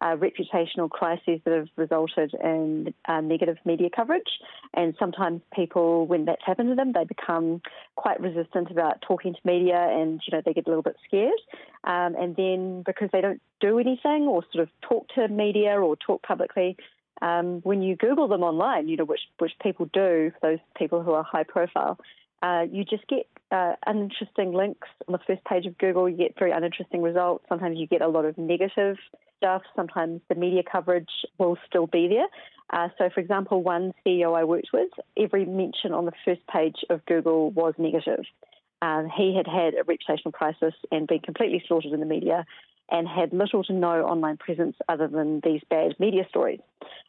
uh, 0.00 0.16
reputational 0.16 0.88
crises 0.88 1.40
that 1.44 1.52
have 1.54 1.68
resulted 1.76 2.32
in 2.42 2.94
uh, 3.06 3.20
negative 3.20 3.58
media 3.64 3.88
coverage. 3.94 4.30
And 4.74 4.94
sometimes 4.98 5.42
people, 5.54 6.06
when 6.06 6.24
that's 6.24 6.42
happened 6.44 6.70
to 6.70 6.74
them, 6.74 6.92
they 6.92 7.04
become 7.04 7.60
quite 7.96 8.20
resistant 8.20 8.70
about 8.70 9.02
talking 9.02 9.34
to 9.34 9.40
media 9.44 9.76
and, 9.76 10.20
you 10.26 10.36
know, 10.36 10.42
they 10.44 10.54
get 10.54 10.66
a 10.66 10.70
little 10.70 10.82
bit 10.82 10.96
scared. 11.06 11.40
Um, 11.84 12.14
and 12.14 12.34
then 12.36 12.82
because 12.86 13.10
they 13.12 13.20
don't 13.20 13.42
do 13.60 13.78
anything 13.78 14.26
or 14.26 14.42
sort 14.52 14.62
of 14.62 14.70
talk 14.80 15.08
to 15.16 15.28
media 15.28 15.78
or 15.78 15.96
talk 15.96 16.22
publicly, 16.22 16.76
um, 17.20 17.60
when 17.62 17.82
you 17.82 17.96
Google 17.96 18.28
them 18.28 18.42
online, 18.42 18.88
you 18.88 18.96
know, 18.96 19.04
which, 19.04 19.20
which 19.38 19.52
people 19.62 19.90
do, 19.92 20.32
those 20.40 20.58
people 20.78 21.02
who 21.02 21.12
are 21.12 21.22
high 21.22 21.44
profile, 21.44 21.98
uh, 22.42 22.66
you 22.70 22.84
just 22.84 23.06
get 23.08 23.26
uh, 23.50 23.74
uninteresting 23.86 24.52
links 24.52 24.88
on 25.06 25.12
the 25.12 25.18
first 25.26 25.44
page 25.44 25.66
of 25.66 25.76
Google. 25.78 26.08
You 26.08 26.16
get 26.16 26.38
very 26.38 26.52
uninteresting 26.52 27.02
results. 27.02 27.44
Sometimes 27.48 27.78
you 27.78 27.86
get 27.86 28.02
a 28.02 28.08
lot 28.08 28.24
of 28.24 28.38
negative 28.38 28.96
stuff. 29.36 29.62
Sometimes 29.74 30.20
the 30.28 30.34
media 30.34 30.62
coverage 30.70 31.10
will 31.38 31.56
still 31.66 31.86
be 31.86 32.08
there. 32.08 32.26
Uh, 32.72 32.88
so, 32.98 33.10
for 33.12 33.20
example, 33.20 33.62
one 33.62 33.92
CEO 34.06 34.38
I 34.38 34.44
worked 34.44 34.68
with, 34.72 34.90
every 35.18 35.44
mention 35.44 35.92
on 35.92 36.04
the 36.04 36.12
first 36.24 36.46
page 36.46 36.76
of 36.88 37.04
Google 37.06 37.50
was 37.50 37.74
negative. 37.78 38.24
Um, 38.82 39.10
he 39.14 39.36
had 39.36 39.46
had 39.46 39.74
a 39.74 39.82
reputational 39.82 40.32
crisis 40.32 40.74
and 40.90 41.06
been 41.06 41.20
completely 41.20 41.62
slaughtered 41.66 41.92
in 41.92 42.00
the 42.00 42.06
media 42.06 42.46
and 42.90 43.06
had 43.06 43.32
little 43.32 43.62
to 43.64 43.72
no 43.72 44.04
online 44.04 44.36
presence 44.36 44.76
other 44.88 45.08
than 45.08 45.40
these 45.44 45.60
bad 45.68 45.94
media 45.98 46.24
stories. 46.28 46.60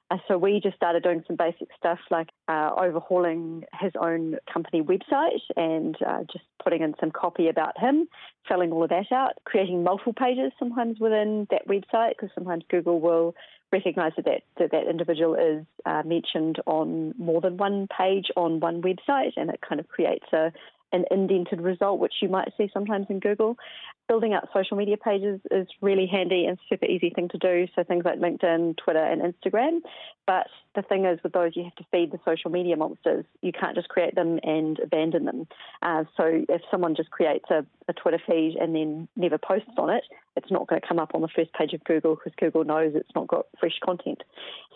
Uh, 0.10 0.18
so 0.28 0.38
we 0.38 0.60
just 0.60 0.76
started 0.76 1.04
doing 1.04 1.24
some 1.26 1.36
basic 1.36 1.70
stuff 1.78 2.00
like 2.10 2.30
uh, 2.52 2.76
overhauling 2.78 3.64
his 3.80 3.94
own 4.00 4.36
company 4.52 4.82
website 4.82 5.40
and 5.56 5.96
uh, 6.06 6.24
just 6.32 6.44
putting 6.62 6.82
in 6.82 6.94
some 7.00 7.10
copy 7.10 7.48
about 7.48 7.80
him, 7.80 8.10
filling 8.46 8.74
all 8.74 8.84
of 8.84 8.90
that 8.90 9.10
out, 9.12 9.34
creating 9.46 9.84
multiple 9.84 10.12
pages 10.12 10.52
sometimes 10.60 11.00
within 11.00 11.48
that 11.50 11.66
website 11.68 12.10
because 12.10 12.30
sometimes 12.36 12.64
Google 12.70 13.00
will 13.00 13.36
recognise 13.72 14.12
that 14.18 14.26
that, 14.26 14.42
that 14.58 14.72
that 14.72 14.90
individual 14.90 15.36
is 15.36 15.66
uh, 15.86 16.04
mentioned 16.06 16.58
on 16.66 17.14
more 17.18 17.40
than 17.40 17.56
one 17.56 17.88
page 17.88 18.30
on 18.36 18.60
one 18.60 18.82
website 18.82 19.32
and 19.38 19.50
it 19.50 19.62
kind 19.68 19.80
of 19.80 19.88
creates 19.88 20.26
a 20.34 20.52
an 20.92 21.06
indented 21.12 21.62
result, 21.62 22.00
which 22.00 22.16
you 22.22 22.30
might 22.30 22.52
see 22.58 22.70
sometimes 22.74 23.08
in 23.10 23.20
Google. 23.20 23.58
Building 24.08 24.34
out 24.34 24.50
social 24.54 24.76
media 24.76 24.98
pages 24.98 25.40
is 25.52 25.68
really 25.82 26.06
handy 26.06 26.46
and 26.46 26.58
super 26.68 26.86
easy 26.86 27.12
thing 27.12 27.30
to 27.30 27.38
do. 27.38 27.68
So 27.76 27.84
things 27.84 28.04
like 28.04 28.20
LinkedIn, 28.20 28.76
Twitter, 28.78 29.04
and 29.04 29.22
Instagram. 29.22 29.80
But 30.28 30.48
the 30.76 30.82
thing 30.82 31.06
is, 31.06 31.20
with 31.24 31.34
those, 31.34 31.56
you 31.56 31.64
have 31.64 31.76
to 31.76 31.86
feed 31.92 32.12
the 32.12 32.20
social 32.26 32.52
media 32.52 32.76
monsters. 32.76 33.26
You 33.42 33.52
can't 33.52 33.76
just 33.76 33.88
create 33.88 34.16
them 34.16 34.40
and 34.44 34.80
abandon 34.80 35.26
them. 35.26 35.48
Uh, 35.82 36.04
so 36.18 36.44
if 36.50 36.62
someone 36.70 36.96
just 36.96 37.12
creates 37.12 37.46
a, 37.50 37.66
a 37.88 37.94
Twitter 37.94 38.20
feed 38.28 38.58
and 38.60 38.76
then 38.76 39.08
never 39.16 39.38
posts 39.38 39.72
on 39.78 39.90
it, 39.90 40.04
it's 40.36 40.52
not 40.52 40.68
going 40.68 40.82
to 40.82 40.88
come 40.88 41.00
up 41.00 41.12
on 41.14 41.22
the 41.22 41.28
first 41.28 41.52
page 41.54 41.74
of 41.74 41.84
Google 41.84 42.16
because 42.16 42.34
Google 42.40 42.64
knows 42.64 42.94
it's 42.96 43.10
not 43.16 43.28
got 43.28 43.48
fresh 43.60 43.80
content. 43.84 44.24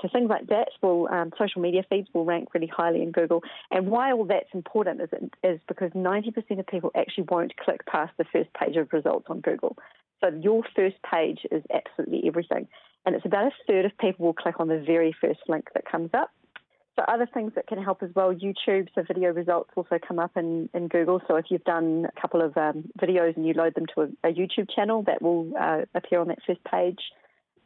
So 0.01 0.09
things 0.11 0.29
like 0.29 0.47
that 0.47 0.69
will 0.81 1.07
um, 1.09 1.31
social 1.37 1.61
media 1.61 1.83
feeds 1.89 2.07
will 2.13 2.25
rank 2.25 2.53
really 2.53 2.67
highly 2.67 3.01
in 3.01 3.11
Google. 3.11 3.41
And 3.71 3.87
why 3.87 4.11
all 4.11 4.25
that's 4.25 4.49
important 4.53 5.01
is, 5.01 5.09
it, 5.11 5.31
is 5.43 5.59
because 5.67 5.91
90% 5.91 6.59
of 6.59 6.67
people 6.67 6.91
actually 6.95 7.25
won't 7.29 7.55
click 7.57 7.85
past 7.85 8.13
the 8.17 8.25
first 8.31 8.49
page 8.53 8.75
of 8.75 8.91
results 8.91 9.27
on 9.29 9.41
Google. 9.41 9.77
So 10.21 10.29
your 10.41 10.63
first 10.75 10.97
page 11.09 11.39
is 11.51 11.63
absolutely 11.73 12.27
everything. 12.27 12.67
And 13.05 13.15
it's 13.15 13.25
about 13.25 13.47
a 13.47 13.51
third 13.67 13.85
of 13.85 13.97
people 13.97 14.25
will 14.25 14.33
click 14.33 14.59
on 14.59 14.67
the 14.67 14.79
very 14.79 15.15
first 15.19 15.39
link 15.47 15.67
that 15.73 15.89
comes 15.89 16.09
up. 16.13 16.31
So 16.95 17.03
other 17.07 17.27
things 17.33 17.51
that 17.55 17.67
can 17.67 17.81
help 17.81 18.01
as 18.03 18.09
well, 18.15 18.33
YouTube, 18.33 18.87
so 18.95 19.03
video 19.03 19.33
results 19.33 19.69
also 19.75 19.99
come 20.05 20.17
up 20.17 20.31
in, 20.37 20.69
in 20.73 20.87
Google. 20.87 21.21
So 21.27 21.35
if 21.35 21.45
you've 21.49 21.63
done 21.65 22.07
a 22.15 22.21
couple 22.21 22.41
of 22.41 22.55
um, 22.55 22.89
videos 22.99 23.35
and 23.35 23.45
you 23.45 23.53
load 23.53 23.75
them 23.75 23.85
to 23.95 24.01
a, 24.03 24.29
a 24.29 24.33
YouTube 24.33 24.69
channel, 24.73 25.03
that 25.03 25.21
will 25.21 25.51
uh, 25.59 25.81
appear 25.93 26.21
on 26.21 26.29
that 26.29 26.39
first 26.47 26.63
page. 26.63 26.99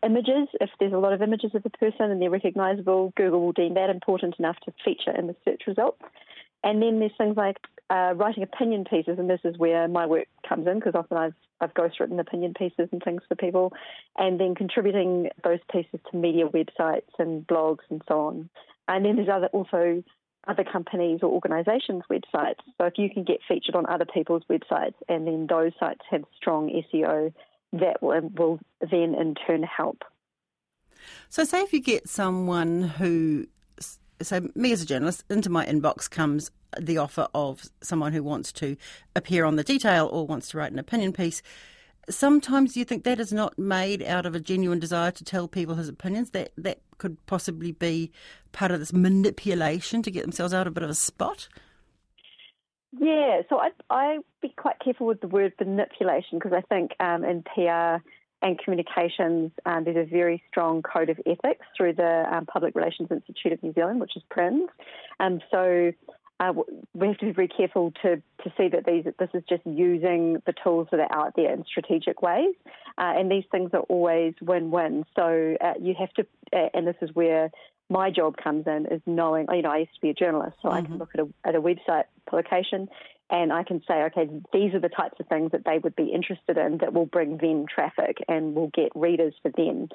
Images, 0.04 0.48
if 0.60 0.72
there's 0.80 0.94
a 0.94 0.98
lot 0.98 1.14
of 1.14 1.22
images 1.22 1.52
of 1.54 1.62
the 1.62 1.70
person 1.70 2.10
and 2.10 2.20
they're 2.20 2.30
recognisable, 2.32 3.14
Google 3.16 3.42
will 3.42 3.52
deem 3.52 3.76
that 3.76 3.92
important 3.92 4.36
enough 4.40 4.58
to 4.66 4.74
feature 4.84 5.12
in 5.16 5.28
the 5.28 5.36
search 5.46 5.64
results. 5.68 6.02
And 6.64 6.82
then 6.82 7.00
there's 7.00 7.12
things 7.18 7.38
like 7.38 7.58
uh, 7.90 8.14
writing 8.16 8.44
opinion 8.44 8.86
pieces, 8.86 9.18
and 9.20 9.30
this 9.30 9.40
is 9.44 9.58
where 9.58 9.88
my 9.88 10.06
work 10.06 10.28
comes 10.48 10.68
in 10.68 10.80
because 10.80 10.96
often 10.96 11.18
I've 11.18 11.34
I've 11.62 11.74
ghostwritten 11.74 12.20
opinion 12.20 12.54
pieces 12.54 12.88
and 12.92 13.02
things 13.04 13.22
for 13.28 13.36
people, 13.36 13.74
and 14.18 14.40
then 14.40 14.56
contributing 14.56 15.30
those 15.44 15.60
pieces 15.72 16.00
to 16.10 16.18
media 16.18 16.48
websites 16.48 17.12
and 17.18 17.46
blogs 17.48 17.84
and 17.90 18.02
so 18.08 18.20
on. 18.28 18.50
And 18.90 19.06
then 19.06 19.16
there's 19.16 19.30
other 19.30 19.48
also 19.48 20.04
other 20.48 20.64
companies 20.64 21.20
or 21.22 21.30
organisations' 21.30 22.04
websites. 22.12 22.60
So 22.78 22.86
if 22.86 22.94
you 22.98 23.10
can 23.10 23.24
get 23.24 23.40
featured 23.48 23.76
on 23.76 23.86
other 23.86 24.06
people's 24.06 24.42
websites, 24.50 24.96
and 25.08 25.28
then 25.28 25.48
those 25.48 25.74
sites 25.80 26.02
have 26.10 26.24
strong 26.36 26.70
SEO, 26.92 27.32
that 27.74 28.02
will, 28.02 28.22
will 28.36 28.60
then 28.82 29.14
in 29.14 29.36
turn 29.46 29.64
help. 29.64 30.04
So, 31.30 31.44
say 31.44 31.62
if 31.62 31.72
you 31.72 31.82
get 31.82 32.10
someone 32.10 32.82
who 32.82 33.48
so 34.22 34.50
me 34.56 34.72
as 34.72 34.82
a 34.82 34.86
journalist, 34.86 35.24
into 35.30 35.50
my 35.50 35.66
inbox 35.66 36.10
comes 36.10 36.52
the 36.78 36.98
offer 36.98 37.28
of 37.34 37.70
someone 37.82 38.12
who 38.12 38.24
wants 38.24 38.52
to 38.54 38.76
appear 39.16 39.46
on 39.46 39.56
the 39.56 39.64
detail 39.64 40.10
or 40.12 40.28
wants 40.28 40.50
to 40.50 40.58
write 40.58 40.72
an 40.72 40.80
opinion 40.80 41.14
piece. 41.14 41.42
Sometimes 42.10 42.76
you 42.76 42.86
think 42.86 43.04
that 43.04 43.20
is 43.20 43.32
not 43.32 43.58
made 43.58 44.04
out 44.04 44.26
of 44.26 44.36
a 44.36 44.40
genuine 44.40 44.80
desire 44.80 45.12
to 45.12 45.24
tell 45.24 45.48
people 45.48 45.76
his 45.76 45.90
opinions. 45.90 46.32
That 46.32 46.52
that 46.58 46.82
could 46.98 47.24
possibly 47.26 47.72
be 47.72 48.12
part 48.52 48.72
of 48.72 48.80
this 48.80 48.94
manipulation 48.94 50.02
to 50.04 50.12
get 50.12 50.22
themselves 50.22 50.54
out 50.54 50.68
of 50.68 50.72
a 50.72 50.74
bit 50.74 50.84
of 50.84 50.90
a 50.90 50.96
spot. 50.96 51.48
Yeah, 52.98 53.42
so 53.50 53.60
I'd, 53.60 53.72
I'd 53.90 54.20
be 54.42 54.50
quite 54.50 54.78
careful 54.84 55.06
with 55.06 55.22
the 55.22 55.28
word 55.28 55.54
manipulation 55.60 56.40
because 56.40 56.54
I 56.54 56.62
think 56.62 56.92
um, 57.00 57.24
in 57.24 57.44
PR 57.44 58.04
and 58.42 58.58
communications, 58.58 59.52
um, 59.66 59.84
there's 59.84 60.08
a 60.08 60.10
very 60.10 60.42
strong 60.50 60.82
code 60.82 61.10
of 61.10 61.20
ethics 61.26 61.66
through 61.78 61.94
the 61.94 62.26
um, 62.32 62.46
Public 62.46 62.74
Relations 62.74 63.10
Institute 63.12 63.52
of 63.52 63.62
New 63.62 63.74
Zealand, 63.74 64.00
which 64.00 64.16
is 64.16 64.24
PRINZ. 64.32 64.68
Um, 65.20 65.40
so 65.52 65.92
uh, 66.40 66.54
we 66.94 67.08
have 67.08 67.18
to 67.18 67.26
be 67.26 67.32
very 67.32 67.48
careful 67.48 67.92
to, 68.02 68.18
to 68.44 68.54
see 68.58 68.70
that 68.70 68.86
these 68.86 69.06
this 69.20 69.30
is 69.34 69.44
just 69.50 69.66
using 69.66 70.42
the 70.46 70.54
tools 70.64 70.88
that 70.92 71.00
are 71.00 71.12
out 71.14 71.34
there 71.36 71.54
in 71.54 71.66
strategic 71.66 72.22
ways, 72.22 72.56
uh, 72.98 73.14
and 73.18 73.30
these 73.30 73.44
things 73.52 73.72
are 73.74 73.82
always 73.82 74.34
win-win. 74.42 75.06
So 75.16 75.58
uh, 75.60 75.74
you 75.82 75.96
have 76.00 76.12
to, 76.14 76.26
uh, 76.54 76.70
and 76.74 76.88
this 76.88 76.96
is 77.02 77.10
where 77.14 77.52
my 77.90 78.10
job 78.12 78.38
comes 78.38 78.68
in, 78.68 78.86
is 78.86 79.02
knowing. 79.06 79.48
You 79.52 79.64
know, 79.64 79.72
I 79.72 79.80
used 79.80 79.96
to 79.96 80.02
be 80.02 80.10
a 80.10 80.14
journalist, 80.14 80.58
so 80.62 80.70
mm-hmm. 80.70 80.78
I 80.78 80.82
can 80.82 80.92
mm-hmm. 80.92 81.00
look 81.00 81.10
at 81.14 81.20
a 81.22 81.28
at 81.44 81.56
a 81.56 81.62
website 81.62 82.06
publication 82.30 82.88
and 83.30 83.54
I 83.54 83.64
can 83.64 83.82
say, 83.88 84.04
okay, 84.04 84.28
these 84.52 84.74
are 84.74 84.80
the 84.80 84.90
types 84.90 85.20
of 85.20 85.28
things 85.28 85.52
that 85.52 85.64
they 85.66 85.78
would 85.78 85.96
be 85.96 86.12
interested 86.14 86.58
in 86.58 86.80
that 86.80 86.94
will 86.94 87.06
bring 87.06 87.38
them 87.38 87.66
traffic 87.68 88.18
and 88.28 88.56
will 88.56 88.72
get 88.74 88.92
readers 88.96 89.34
for 89.42 89.52
them. 89.52 89.88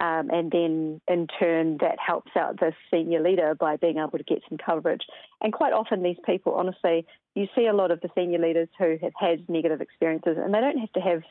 Um, 0.00 0.30
and 0.30 0.50
then 0.50 1.00
in 1.08 1.26
turn, 1.38 1.78
that 1.80 1.96
helps 2.04 2.32
out 2.36 2.60
the 2.60 2.72
senior 2.92 3.22
leader 3.22 3.54
by 3.54 3.76
being 3.76 3.98
able 3.98 4.18
to 4.18 4.24
get 4.24 4.42
some 4.48 4.58
coverage. 4.58 5.02
And 5.40 5.52
quite 5.52 5.72
often, 5.72 6.02
these 6.02 6.18
people, 6.26 6.54
honestly, 6.54 7.06
you 7.34 7.46
see 7.56 7.66
a 7.66 7.72
lot 7.72 7.90
of 7.90 8.00
the 8.00 8.10
senior 8.14 8.38
leaders 8.38 8.68
who 8.78 8.98
have 9.00 9.12
had 9.18 9.48
negative 9.48 9.80
experiences, 9.80 10.36
and 10.38 10.52
they 10.52 10.60
don't 10.60 10.78
have 10.78 10.92
to 10.92 11.00
have 11.00 11.22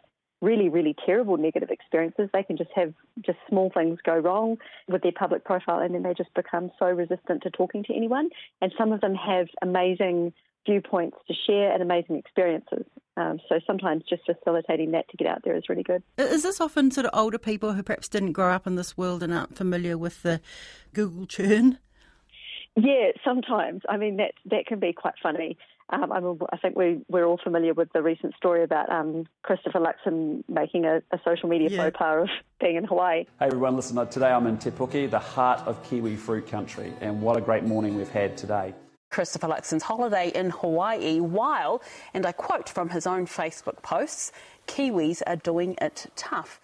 really, 0.42 0.70
really 0.70 0.96
terrible 1.06 1.38
negative 1.38 1.70
experiences. 1.70 2.28
They 2.34 2.44
can 2.44 2.58
just 2.58 2.72
have 2.76 2.94
just 3.24 3.38
small 3.48 3.72
things 3.72 4.00
go 4.04 4.18
wrong 4.18 4.58
with 4.88 5.04
their 5.04 5.12
public 5.12 5.46
profile, 5.46 5.80
and 5.80 5.94
then 5.94 6.02
they 6.02 6.16
just 6.16 6.34
become 6.34 6.72
so 6.80 6.88
resistant 6.88 7.44
to 7.44 7.52
talking 7.52 7.84
to 7.84 7.96
anyone. 7.96 8.30
And 8.62 8.74
some 8.78 8.92
of 8.92 9.02
them 9.02 9.14
have 9.14 9.48
amazing 9.62 10.34
viewpoints 10.66 11.18
to 11.28 11.34
share 11.48 11.74
and 11.74 11.82
amazing 11.82 12.18
experiences. 12.18 12.86
Um, 13.18 13.40
so 13.50 13.60
sometimes 13.68 14.04
just 14.10 14.24
facilitating 14.26 14.92
that 14.92 15.10
to 15.10 15.18
get 15.18 15.28
out 15.28 15.42
there 15.44 15.56
is 15.56 15.64
really 15.68 15.84
good. 15.84 16.04
Is 16.18 16.44
this 16.44 16.62
often 16.62 16.92
sort 16.92 17.06
of 17.06 17.12
older 17.14 17.38
people 17.38 17.74
who 17.74 17.84
perhaps 17.84 18.08
didn't 18.08 18.32
grow 18.34 18.52
up 18.52 18.66
in 18.66 18.76
this 18.76 18.98
world 18.98 19.22
and 19.22 19.34
aren't 19.34 19.56
familiar 19.56 19.98
with 19.98 20.24
the 20.24 20.40
Google 20.94 21.26
churn? 21.26 21.78
Yeah, 22.76 23.12
sometimes. 23.26 23.82
I 23.90 23.98
mean, 23.98 24.18
that 24.18 24.34
that 24.46 24.66
can 24.66 24.80
be 24.80 24.94
quite 24.94 25.16
funny. 25.22 25.58
Um, 25.90 26.10
I, 26.14 26.22
mean, 26.22 26.40
I, 26.54 26.58
think 26.58 26.78
we, 26.78 27.02
we're 27.10 27.26
all 27.26 27.40
familiar 27.44 27.74
with 27.74 27.92
the 27.92 28.02
recent 28.02 28.34
story 28.36 28.64
about 28.64 28.90
um, 28.90 29.26
Christopher 29.44 29.80
Luxon 29.80 30.42
making 30.48 30.86
a, 30.86 31.02
a 31.12 31.20
social 31.26 31.50
media 31.50 31.68
yeah. 31.70 31.84
faux 31.84 31.98
pas 31.98 32.22
of 32.22 32.30
being 32.62 32.78
in 32.78 32.86
Hawaii. 32.86 33.26
Hey 33.40 33.48
everyone, 33.48 33.76
listen, 33.76 34.08
today 34.08 34.32
I'm 34.32 34.48
in 34.48 34.58
Te 34.58 34.72
Puke, 34.72 35.12
the 35.12 35.20
heart 35.20 35.60
of 35.68 35.84
Kiwi 35.84 36.16
fruit 36.16 36.48
country, 36.48 36.94
and 37.02 37.22
what 37.22 37.36
a 37.36 37.42
great 37.42 37.66
morning 37.66 37.98
we've 37.98 38.08
had 38.08 38.38
today. 38.38 38.74
Christopher 39.12 39.48
Luxon's 39.48 39.84
holiday 39.84 40.32
in 40.34 40.50
Hawaii 40.50 41.20
while, 41.20 41.84
and 42.14 42.26
I 42.26 42.32
quote 42.32 42.70
from 42.70 42.90
his 42.90 43.06
own 43.06 43.28
Facebook 43.28 43.84
posts, 43.84 44.32
Kiwis 44.68 45.22
are 45.28 45.36
doing 45.36 45.76
it 45.82 46.08
tough. 46.16 46.60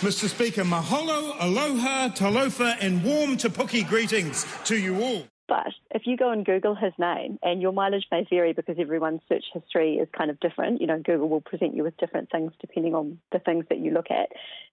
Mr. 0.00 0.28
Speaker, 0.28 0.62
mahalo, 0.62 1.36
aloha, 1.40 2.08
talofa, 2.08 2.76
and 2.80 3.04
warm 3.04 3.36
Te 3.36 3.48
Puke 3.48 3.86
greetings 3.88 4.46
to 4.64 4.76
you 4.76 5.00
all. 5.00 5.26
But 5.48 5.72
if 5.90 6.06
you 6.06 6.16
go 6.16 6.30
and 6.30 6.46
Google 6.46 6.74
his 6.74 6.92
name, 6.98 7.38
and 7.42 7.60
your 7.60 7.72
mileage 7.72 8.06
may 8.10 8.24
vary 8.30 8.54
because 8.54 8.76
everyone's 8.78 9.20
search 9.28 9.44
history 9.52 9.96
is 9.96 10.08
kind 10.16 10.30
of 10.30 10.40
different, 10.40 10.80
you 10.80 10.86
know, 10.86 10.98
Google 10.98 11.28
will 11.28 11.42
present 11.42 11.76
you 11.76 11.82
with 11.82 11.96
different 11.98 12.30
things 12.30 12.52
depending 12.60 12.94
on 12.94 13.18
the 13.32 13.38
things 13.38 13.66
that 13.68 13.78
you 13.78 13.90
look 13.90 14.10
at. 14.10 14.30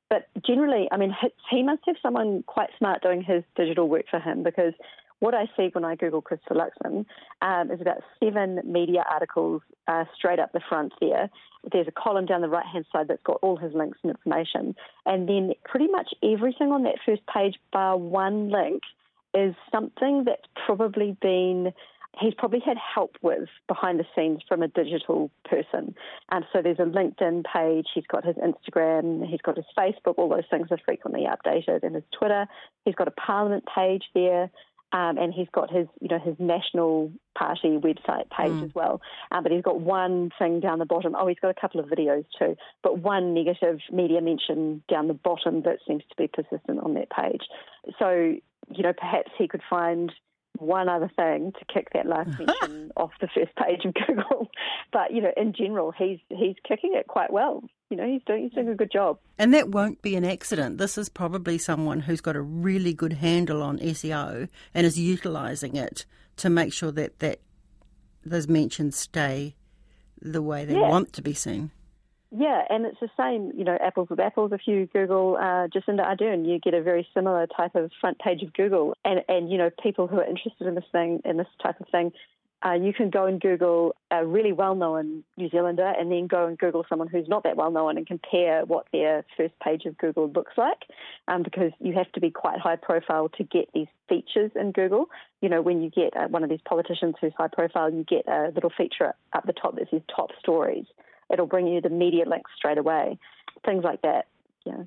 But 0.09 0.29
generally, 0.45 0.88
I 0.91 0.97
mean, 0.97 1.13
he 1.51 1.63
must 1.63 1.81
have 1.85 1.97
someone 2.01 2.43
quite 2.47 2.69
smart 2.77 3.01
doing 3.01 3.23
his 3.23 3.43
digital 3.55 3.89
work 3.89 4.05
for 4.09 4.19
him 4.19 4.43
because 4.43 4.73
what 5.19 5.33
I 5.33 5.45
see 5.57 5.69
when 5.73 5.83
I 5.83 5.95
Google 5.95 6.21
Christopher 6.21 6.55
Luxon 6.55 7.05
um, 7.41 7.71
is 7.71 7.82
about 7.82 7.97
seven 8.23 8.62
media 8.65 9.03
articles 9.10 9.62
uh, 9.88 10.05
straight 10.15 10.39
up 10.39 10.51
the 10.53 10.62
front 10.67 10.93
there. 11.01 11.29
There's 11.71 11.88
a 11.88 11.91
column 11.91 12.25
down 12.25 12.41
the 12.41 12.49
right 12.49 12.65
hand 12.65 12.86
side 12.91 13.08
that's 13.10 13.23
got 13.23 13.39
all 13.41 13.58
his 13.58 13.73
links 13.73 13.97
and 14.03 14.12
information. 14.12 14.75
And 15.05 15.27
then 15.27 15.53
pretty 15.65 15.88
much 15.88 16.13
everything 16.23 16.71
on 16.71 16.84
that 16.84 16.95
first 17.05 17.21
page, 17.34 17.55
bar 17.73 17.97
one 17.97 18.49
link, 18.49 18.82
is 19.34 19.53
something 19.71 20.23
that's 20.25 20.45
probably 20.65 21.17
been 21.21 21.73
he's 22.19 22.34
probably 22.34 22.60
had 22.60 22.77
help 22.77 23.15
with 23.21 23.49
behind 23.67 23.99
the 23.99 24.05
scenes 24.15 24.41
from 24.47 24.62
a 24.62 24.67
digital 24.67 25.29
person. 25.45 25.95
And 26.32 26.45
so 26.51 26.62
there's 26.62 26.79
a 26.79 26.84
LinkedIn 26.84 27.45
page, 27.45 27.88
he's 27.93 28.08
got 28.08 28.25
his 28.25 28.36
Instagram, 28.36 29.25
he's 29.27 29.41
got 29.41 29.55
his 29.55 29.65
Facebook, 29.77 30.15
all 30.17 30.29
those 30.29 30.43
things 30.49 30.67
are 30.71 30.79
frequently 30.84 31.25
updated, 31.25 31.84
and 31.84 31.95
his 31.95 32.03
Twitter. 32.17 32.47
He's 32.86 32.95
got 32.95 33.08
a 33.08 33.12
Parliament 33.12 33.63
page 33.73 34.03
there. 34.13 34.49
Um, 34.91 35.19
and 35.19 35.32
he's 35.32 35.47
got 35.52 35.71
his, 35.71 35.88
you 36.02 36.08
know, 36.08 36.17
his 36.17 36.36
national 36.39 37.12
party 37.38 37.78
website 37.78 38.30
page 38.36 38.52
mm. 38.52 38.65
as 38.65 38.73
well. 38.73 39.02
Um, 39.32 39.43
but 39.43 39.52
he's 39.52 39.62
got 39.62 39.80
one 39.80 40.32
thing 40.39 40.60
down 40.60 40.80
the 40.80 40.86
bottom. 40.86 41.15
Oh, 41.15 41.28
he's 41.28 41.39
got 41.39 41.49
a 41.49 41.60
couple 41.60 41.80
of 41.80 41.88
videos 41.88 42.25
too, 42.39 42.56
but 42.82 42.97
one 42.97 43.36
negative 43.36 43.80
media 43.91 44.19
mention 44.19 44.82
down 44.89 45.08
the 45.08 45.13
bottom 45.13 45.62
that 45.62 45.78
seems 45.88 46.04
to 46.10 46.15
be 46.17 46.28
persistent 46.28 46.80
on 46.80 46.95
that 46.95 47.10
page. 47.12 47.43
So, 47.99 48.36
you 48.71 48.84
know, 48.84 48.93
perhaps 48.93 49.32
he 49.38 49.47
could 49.47 49.62
find 49.69 50.12
one 50.60 50.89
other 50.89 51.10
thing 51.15 51.52
to 51.58 51.74
kick 51.74 51.89
that 51.93 52.06
last 52.06 52.30
mention 52.39 52.91
off 52.98 53.12
the 53.22 53.28
first 53.28 53.56
page 53.56 53.86
of 53.86 53.93
Google. 53.93 54.50
But 54.91 55.13
you 55.13 55.22
know, 55.22 55.32
in 55.38 55.54
general, 55.54 55.91
he's 55.91 56.17
he's 56.30 56.56
kicking 56.67 56.95
it 56.95 57.06
quite 57.08 57.32
well. 57.32 57.63
You 57.91 57.98
know, 57.98 58.08
he's 58.08 58.24
doing 58.26 58.43
he's 58.43 58.54
doing 58.54 58.69
a 58.69 58.76
good 58.76 58.91
job. 58.91 59.19
And 59.38 59.54
that 59.54 59.69
won't 59.69 60.02
be 60.02 60.15
an 60.15 60.26
accident. 60.26 60.80
This 60.80 60.98
is 60.98 61.10
probably 61.10 61.60
someone 61.60 62.00
who's 62.00 62.22
got 62.22 62.36
a 62.36 62.41
really 62.41 62.93
good 62.93 63.13
handle 63.13 63.62
on 63.62 63.78
SEO 63.78 64.50
and 64.74 64.88
is 64.88 64.98
utilising 64.98 65.76
it 65.76 66.06
to 66.38 66.50
make 66.50 66.74
sure 66.74 66.91
that 66.91 67.19
that 67.19 67.39
those 68.26 68.48
mentions 68.48 68.95
stay 68.95 69.56
the 70.22 70.41
way 70.41 70.65
they 70.65 70.74
yeah. 70.74 70.89
want 70.89 71.13
to 71.13 71.22
be 71.22 71.34
seen. 71.34 71.69
Yeah, 72.32 72.62
and 72.70 72.86
it's 72.86 73.00
the 73.00 73.10
same, 73.18 73.52
you 73.58 73.63
know, 73.63 73.78
apples 73.82 74.10
with 74.10 74.20
apples. 74.20 74.52
If 74.54 74.62
you 74.68 74.86
Google 74.94 75.36
uh, 75.36 75.68
Jacinda 75.68 76.06
Ardern, 76.06 76.48
you 76.48 76.60
get 76.60 76.76
a 76.76 76.84
very 76.84 77.08
similar 77.13 77.48
type 77.48 77.74
of 77.74 77.92
front 78.00 78.20
page 78.20 78.44
of 78.44 78.54
Google. 78.54 78.96
And, 79.04 79.22
and 79.28 79.52
you 79.52 79.58
know, 79.58 79.72
people 79.82 80.08
who 80.08 80.20
are 80.20 80.26
interested 80.26 80.68
in 80.68 80.76
this 80.76 80.84
thing, 80.92 81.22
in 81.26 81.38
this 81.38 81.48
type 81.62 81.80
of 81.80 81.88
thing, 81.89 82.12
uh, 82.63 82.74
you 82.74 82.94
can 82.94 83.10
go 83.10 83.26
and 83.26 83.39
Google 83.39 83.96
a 84.12 84.26
really 84.26 84.52
well-known 84.52 85.24
New 85.38 85.50
Zealander 85.50 85.94
and 85.98 86.12
then 86.12 86.28
go 86.28 86.46
and 86.46 86.58
Google 86.58 86.86
someone 86.89 87.08
who's 87.08 87.28
not 87.28 87.44
that 87.44 87.56
well-known 87.56 87.98
and 87.98 88.06
compare 88.06 88.65
what 88.65 88.86
their 88.92 89.26
first 89.38 89.54
page 89.63 89.86
of 89.86 89.98
Google 89.98 90.30
looks 90.30 90.52
like 90.58 90.84
um, 91.30 91.42
because 91.42 91.72
you 91.80 91.94
have 91.94 92.12
to 92.12 92.20
be 92.20 92.30
quite 92.30 92.60
high 92.60 92.76
profile 92.76 93.30
to 93.38 93.44
get 93.44 93.70
these 93.74 93.88
features 94.10 94.52
in 94.56 94.74
Google. 94.74 95.06
You 95.42 95.50
know, 95.50 95.62
when 95.62 95.82
you 95.82 95.89
get 95.89 96.15
uh, 96.18 96.28
one 96.28 96.44
of 96.44 96.50
these 96.50 96.60
politicians 96.65 97.15
who's 97.20 97.34
high 97.38 97.48
profile, 97.48 97.92
you 97.92 98.04
get 98.04 98.28
a 98.28 98.52
little 98.54 98.72
feature 98.78 99.15
up 99.34 99.46
the 99.46 99.54
top 99.54 99.76
that 99.78 99.89
says 99.89 100.02
top 100.13 100.32
stories 100.39 100.86
it'll 101.32 101.48
bring 101.48 101.68
you 101.68 101.82
the 101.82 101.89
media 101.89 102.26
links 102.28 102.52
straight 102.56 102.78
away. 102.78 103.18
Things 103.65 103.84
like 103.84 104.02
that. 104.02 104.28
Yeah. 104.65 104.84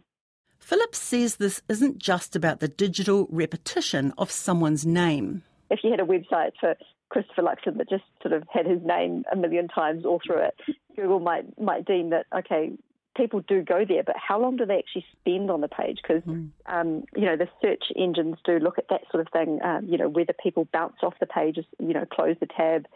Phillips 0.58 0.98
says 0.98 1.36
this 1.36 1.60
isn't 1.68 1.98
just 1.98 2.36
about 2.36 2.60
the 2.60 2.68
digital 2.68 3.26
repetition 3.30 4.14
of 4.16 4.30
someone's 4.30 4.86
name. 4.86 5.42
If 5.70 5.80
you 5.82 5.90
had 5.90 6.00
a 6.00 6.04
website 6.04 6.52
for 6.60 6.76
Christopher 7.08 7.42
Luxon 7.42 7.78
that 7.78 7.90
just 7.90 8.04
sort 8.22 8.32
of 8.32 8.44
had 8.52 8.66
his 8.66 8.80
name 8.84 9.24
a 9.32 9.36
million 9.36 9.68
times 9.68 10.04
all 10.04 10.20
through 10.24 10.38
it, 10.38 10.54
Google 10.94 11.18
might 11.20 11.58
might 11.60 11.84
deem 11.84 12.10
that 12.10 12.26
okay, 12.36 12.72
people 13.16 13.40
do 13.40 13.62
go 13.62 13.84
there, 13.86 14.02
but 14.02 14.16
how 14.16 14.40
long 14.40 14.56
do 14.56 14.64
they 14.64 14.78
actually 14.78 15.04
spend 15.20 15.50
on 15.50 15.60
the 15.60 15.68
page? 15.68 15.98
Because 16.02 16.22
mm. 16.22 16.50
um, 16.66 17.04
you 17.16 17.26
know 17.26 17.36
the 17.36 17.48
search 17.60 17.84
engines 17.96 18.36
do 18.44 18.58
look 18.58 18.78
at 18.78 18.88
that 18.90 19.02
sort 19.10 19.26
of 19.26 19.32
thing. 19.32 19.58
Um, 19.62 19.86
you 19.88 19.98
know 19.98 20.08
whether 20.08 20.32
people 20.42 20.68
bounce 20.72 20.96
off 21.02 21.14
the 21.20 21.26
page, 21.26 21.58
you 21.78 21.92
know, 21.92 22.06
close 22.10 22.36
the 22.40 22.46
tab 22.46 22.86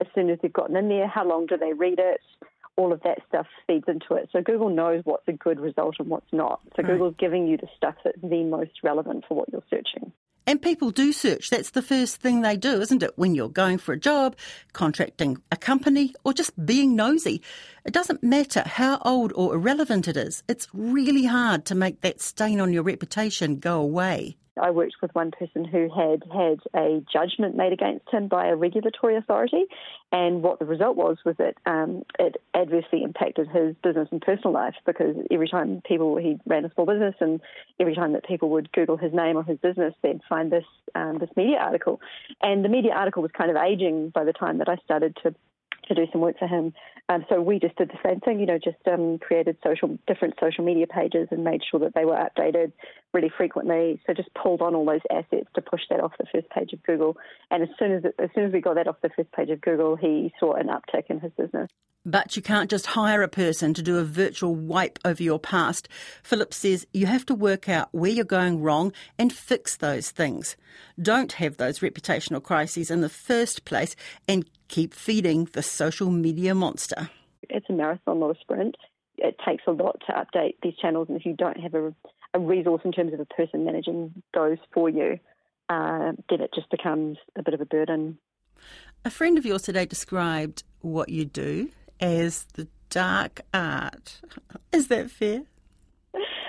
as 0.00 0.06
soon 0.14 0.30
as 0.30 0.38
they've 0.42 0.52
gotten 0.52 0.76
in 0.76 0.88
there. 0.88 1.08
How 1.08 1.26
long 1.26 1.46
do 1.46 1.56
they 1.56 1.72
read 1.72 1.98
it? 1.98 2.20
All 2.76 2.92
of 2.92 3.02
that 3.02 3.18
stuff 3.28 3.46
feeds 3.66 3.84
into 3.88 4.14
it. 4.14 4.28
So 4.32 4.42
Google 4.42 4.70
knows 4.70 5.02
what's 5.04 5.26
a 5.28 5.32
good 5.32 5.58
result 5.58 5.96
and 5.98 6.08
what's 6.08 6.32
not. 6.32 6.60
So 6.76 6.82
right. 6.82 6.92
Google's 6.92 7.14
giving 7.18 7.46
you 7.46 7.56
the 7.56 7.68
stuff 7.76 7.94
that's 8.04 8.20
the 8.22 8.44
most 8.44 8.72
relevant 8.82 9.24
for 9.26 9.34
what 9.34 9.48
you're 9.50 9.64
searching. 9.70 10.12
And 10.48 10.62
people 10.62 10.92
do 10.92 11.12
search. 11.12 11.50
That's 11.50 11.70
the 11.70 11.82
first 11.82 12.20
thing 12.20 12.40
they 12.40 12.56
do, 12.56 12.80
isn't 12.80 13.02
it? 13.02 13.18
When 13.18 13.34
you're 13.34 13.48
going 13.48 13.78
for 13.78 13.92
a 13.92 13.98
job, 13.98 14.36
contracting 14.72 15.38
a 15.50 15.56
company, 15.56 16.14
or 16.22 16.32
just 16.32 16.52
being 16.64 16.94
nosy. 16.94 17.42
It 17.84 17.92
doesn't 17.92 18.22
matter 18.22 18.62
how 18.64 19.00
old 19.04 19.32
or 19.34 19.54
irrelevant 19.54 20.06
it 20.06 20.16
is. 20.16 20.44
It's 20.46 20.68
really 20.72 21.24
hard 21.24 21.64
to 21.64 21.74
make 21.74 22.02
that 22.02 22.20
stain 22.20 22.60
on 22.60 22.72
your 22.72 22.84
reputation 22.84 23.58
go 23.58 23.80
away. 23.80 24.36
I 24.60 24.70
worked 24.70 24.96
with 25.02 25.14
one 25.14 25.30
person 25.30 25.64
who 25.64 25.88
had 25.94 26.22
had 26.32 26.60
a 26.74 27.02
judgment 27.12 27.56
made 27.56 27.72
against 27.72 28.08
him 28.10 28.28
by 28.28 28.46
a 28.48 28.56
regulatory 28.56 29.16
authority, 29.16 29.64
and 30.12 30.42
what 30.42 30.58
the 30.58 30.64
result 30.64 30.96
was 30.96 31.18
was 31.24 31.36
that 31.38 31.54
um, 31.66 32.04
it 32.18 32.36
adversely 32.54 33.02
impacted 33.02 33.48
his 33.48 33.74
business 33.82 34.08
and 34.10 34.20
personal 34.20 34.52
life 34.52 34.74
because 34.84 35.16
every 35.30 35.48
time 35.48 35.82
people 35.86 36.16
he 36.16 36.38
ran 36.46 36.64
a 36.64 36.72
small 36.74 36.86
business, 36.86 37.14
and 37.20 37.40
every 37.78 37.94
time 37.94 38.12
that 38.12 38.26
people 38.26 38.50
would 38.50 38.72
Google 38.72 38.96
his 38.96 39.12
name 39.12 39.36
or 39.36 39.44
his 39.44 39.58
business, 39.58 39.94
they'd 40.02 40.20
find 40.28 40.50
this 40.50 40.64
um, 40.94 41.18
this 41.18 41.30
media 41.36 41.58
article, 41.58 42.00
and 42.42 42.64
the 42.64 42.68
media 42.68 42.92
article 42.92 43.22
was 43.22 43.32
kind 43.36 43.50
of 43.50 43.56
aging 43.56 44.10
by 44.10 44.24
the 44.24 44.32
time 44.32 44.58
that 44.58 44.68
I 44.68 44.76
started 44.84 45.16
to 45.22 45.34
to 45.88 45.94
do 45.94 46.06
some 46.12 46.20
work 46.20 46.38
for 46.38 46.46
him. 46.46 46.72
Um, 47.08 47.24
so 47.28 47.40
we 47.40 47.60
just 47.60 47.76
did 47.76 47.90
the 47.90 47.98
same 48.04 48.20
thing, 48.20 48.40
you 48.40 48.46
know, 48.46 48.58
just 48.58 48.76
um, 48.90 49.18
created 49.18 49.56
social 49.64 49.96
different 50.06 50.34
social 50.40 50.64
media 50.64 50.86
pages 50.86 51.28
and 51.30 51.44
made 51.44 51.62
sure 51.68 51.80
that 51.80 51.94
they 51.94 52.04
were 52.04 52.16
updated 52.16 52.72
really 53.14 53.30
frequently. 53.36 54.00
So 54.06 54.12
just 54.12 54.34
pulled 54.34 54.60
on 54.60 54.74
all 54.74 54.84
those 54.84 55.00
assets 55.10 55.46
to 55.54 55.62
push 55.62 55.82
that 55.90 56.00
off 56.00 56.12
the 56.18 56.26
first 56.32 56.50
page 56.50 56.72
of 56.72 56.82
Google. 56.82 57.16
And 57.50 57.62
as 57.62 57.68
soon 57.78 57.92
as 57.92 58.04
as 58.18 58.30
soon 58.34 58.44
as 58.44 58.52
we 58.52 58.60
got 58.60 58.74
that 58.74 58.88
off 58.88 58.96
the 59.02 59.10
first 59.10 59.30
page 59.32 59.50
of 59.50 59.60
Google, 59.60 59.96
he 59.96 60.32
saw 60.40 60.54
an 60.54 60.66
uptick 60.66 61.04
in 61.08 61.20
his 61.20 61.32
business. 61.38 61.68
But 62.06 62.36
you 62.36 62.42
can't 62.42 62.70
just 62.70 62.86
hire 62.86 63.22
a 63.22 63.28
person 63.28 63.74
to 63.74 63.82
do 63.82 63.98
a 63.98 64.04
virtual 64.04 64.54
wipe 64.54 65.00
over 65.04 65.20
your 65.20 65.40
past. 65.40 65.88
Phillips 66.22 66.58
says 66.58 66.86
you 66.92 67.06
have 67.06 67.26
to 67.26 67.34
work 67.34 67.68
out 67.68 67.88
where 67.90 68.12
you're 68.12 68.24
going 68.24 68.62
wrong 68.62 68.92
and 69.18 69.32
fix 69.32 69.76
those 69.76 70.12
things. 70.12 70.56
Don't 71.02 71.32
have 71.32 71.56
those 71.56 71.80
reputational 71.80 72.40
crises 72.40 72.92
in 72.92 73.00
the 73.00 73.08
first 73.08 73.64
place 73.64 73.96
and 74.28 74.48
keep 74.68 74.94
feeding 74.94 75.48
the 75.52 75.62
social 75.62 76.10
media 76.10 76.54
monster. 76.54 77.10
It's 77.48 77.66
a 77.68 77.72
marathon, 77.72 78.20
not 78.20 78.36
a 78.36 78.40
sprint. 78.40 78.76
It 79.18 79.36
takes 79.46 79.62
a 79.66 79.72
lot 79.72 80.02
to 80.06 80.12
update 80.12 80.56
these 80.62 80.74
channels, 80.80 81.08
and 81.08 81.18
if 81.18 81.24
you 81.24 81.34
don't 81.34 81.58
have 81.58 81.74
a, 81.74 81.94
a 82.34 82.38
resource 82.38 82.82
in 82.84 82.92
terms 82.92 83.12
of 83.12 83.20
a 83.20 83.24
person 83.24 83.64
managing 83.64 84.22
those 84.34 84.58
for 84.72 84.90
you, 84.90 85.18
uh, 85.68 86.12
then 86.28 86.40
it 86.40 86.50
just 86.54 86.70
becomes 86.70 87.18
a 87.36 87.42
bit 87.42 87.54
of 87.54 87.60
a 87.60 87.66
burden. 87.66 88.18
A 89.04 89.10
friend 89.10 89.38
of 89.38 89.46
yours 89.46 89.62
today 89.62 89.86
described 89.86 90.64
what 90.80 91.08
you 91.08 91.24
do 91.24 91.70
as 92.00 92.44
the 92.54 92.68
dark 92.90 93.40
art. 93.54 94.20
Is 94.72 94.88
that 94.88 95.10
fair? 95.10 95.42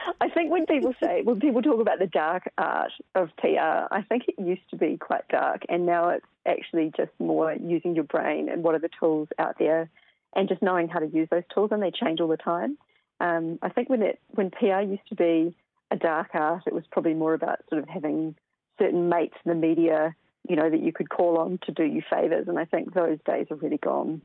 I 0.22 0.30
think 0.30 0.52
when 0.52 0.65
people 0.65 0.93
say, 1.02 1.22
when 1.24 1.39
people 1.39 1.62
talk 1.62 1.80
about 1.80 2.00
the 2.00 2.08
dark 2.08 2.52
art 2.58 2.91
of 3.15 3.30
PR, 3.38 3.88
I 3.91 4.04
think 4.08 4.24
it 4.28 4.36
used 4.41 4.70
to 4.72 4.78
be 4.78 4.98
quite 4.98 5.28
dark, 5.30 5.63
and 5.70 5.86
now 5.86 6.10
it's 6.10 6.26
actually 6.46 6.91
just 6.96 7.12
more 7.20 7.54
using 7.54 7.96
your 7.96 8.04
brain 8.04 8.50
and 8.50 8.63
what 8.63 8.76
are 8.76 8.80
the 8.80 8.89
tools 9.00 9.28
out 9.39 9.56
there, 9.60 9.89
and 10.36 10.50
just 10.50 10.62
knowing 10.62 10.88
how 10.88 11.00
to 11.00 11.08
use 11.08 11.28
those 11.32 11.43
tools, 11.54 11.70
and 11.72 11.82
they 11.82 11.91
change 11.91 12.20
all 12.20 12.28
the 12.28 12.38
time. 12.38 12.78
Um, 13.20 13.60
I 13.62 13.70
think 13.70 13.89
when 13.89 14.02
it 14.02 14.20
when 14.30 14.52
PR 14.52 14.82
used 14.82 15.08
to 15.10 15.15
be 15.15 15.56
a 15.89 15.96
dark 15.96 16.30
art, 16.34 16.63
it 16.67 16.74
was 16.74 16.84
probably 16.91 17.13
more 17.13 17.34
about 17.34 17.60
sort 17.70 17.82
of 17.82 17.89
having 17.89 18.36
certain 18.78 19.10
mates 19.10 19.36
in 19.43 19.50
the 19.50 19.56
media, 19.56 20.15
you 20.48 20.56
know, 20.56 20.70
that 20.70 20.82
you 20.82 20.93
could 20.93 21.10
call 21.10 21.38
on 21.38 21.60
to 21.65 21.72
do 21.72 21.84
you 21.84 22.02
favors, 22.10 22.48
and 22.48 22.60
I 22.60 22.65
think 22.65 22.93
those 22.93 23.17
days 23.26 23.48
are 23.50 23.56
really 23.56 23.78
gone. 23.78 24.22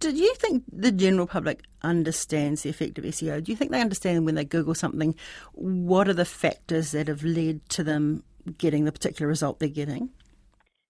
Do 0.00 0.10
you 0.10 0.34
think 0.34 0.64
the 0.72 0.92
general 0.92 1.26
public 1.26 1.64
understands 1.82 2.62
the 2.62 2.70
effect 2.70 2.98
of 2.98 3.04
SEO? 3.04 3.42
Do 3.42 3.52
you 3.52 3.56
think 3.56 3.70
they 3.70 3.80
understand 3.80 4.24
when 4.24 4.34
they 4.34 4.44
Google 4.44 4.74
something, 4.74 5.14
what 5.52 6.08
are 6.08 6.14
the 6.14 6.24
factors 6.24 6.92
that 6.92 7.08
have 7.08 7.22
led 7.24 7.68
to 7.70 7.84
them 7.84 8.24
getting 8.58 8.84
the 8.84 8.92
particular 8.92 9.28
result 9.28 9.58
they're 9.58 9.68
getting? 9.68 10.10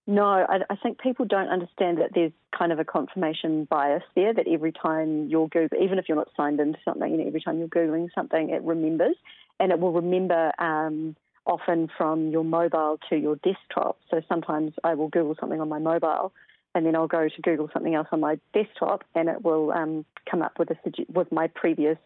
No, 0.06 0.24
I, 0.24 0.58
I, 0.68 0.76
think 0.82 0.98
people 0.98 1.26
don't 1.26 1.48
understand 1.48 1.98
that 1.98 2.10
there's 2.12 2.32
kind 2.56 2.72
of 2.72 2.80
a 2.80 2.84
confirmation 2.84 3.66
bias 3.70 4.02
there. 4.16 4.34
That 4.34 4.48
every 4.48 4.72
time 4.72 5.28
you're 5.28 5.46
Google, 5.46 5.78
even 5.80 5.98
if 6.00 6.08
you're 6.08 6.16
not 6.16 6.28
signed 6.36 6.58
into 6.58 6.78
something, 6.84 7.12
and 7.12 7.24
every 7.24 7.40
time 7.40 7.60
you're 7.60 7.68
googling 7.68 8.08
something, 8.12 8.50
it 8.50 8.62
remembers, 8.62 9.14
and 9.60 9.70
it 9.70 9.78
will 9.78 9.92
remember 9.92 10.50
um, 10.58 11.14
often 11.46 11.88
from 11.96 12.30
your 12.30 12.42
mobile 12.42 12.98
to 13.10 13.16
your 13.16 13.36
desktop. 13.36 13.98
So 14.10 14.20
sometimes 14.28 14.72
I 14.82 14.94
will 14.94 15.08
Google 15.08 15.36
something 15.38 15.60
on 15.60 15.68
my 15.68 15.78
mobile, 15.78 16.32
and 16.74 16.86
then 16.86 16.96
I'll 16.96 17.08
go 17.08 17.28
to 17.28 17.42
Google 17.42 17.68
something 17.72 17.94
else 17.94 18.08
on 18.12 18.20
my 18.20 18.38
desktop, 18.54 19.04
and 19.14 19.28
it 19.28 19.42
will 19.42 19.72
um, 19.72 20.04
come 20.30 20.42
up 20.42 20.58
with 20.58 20.70
a 20.70 20.76
with 21.12 21.30
my 21.32 21.48
previous 21.48 21.98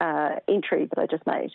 uh, 0.00 0.36
entry 0.48 0.86
that 0.86 0.98
I 0.98 1.06
just 1.06 1.26
made, 1.26 1.50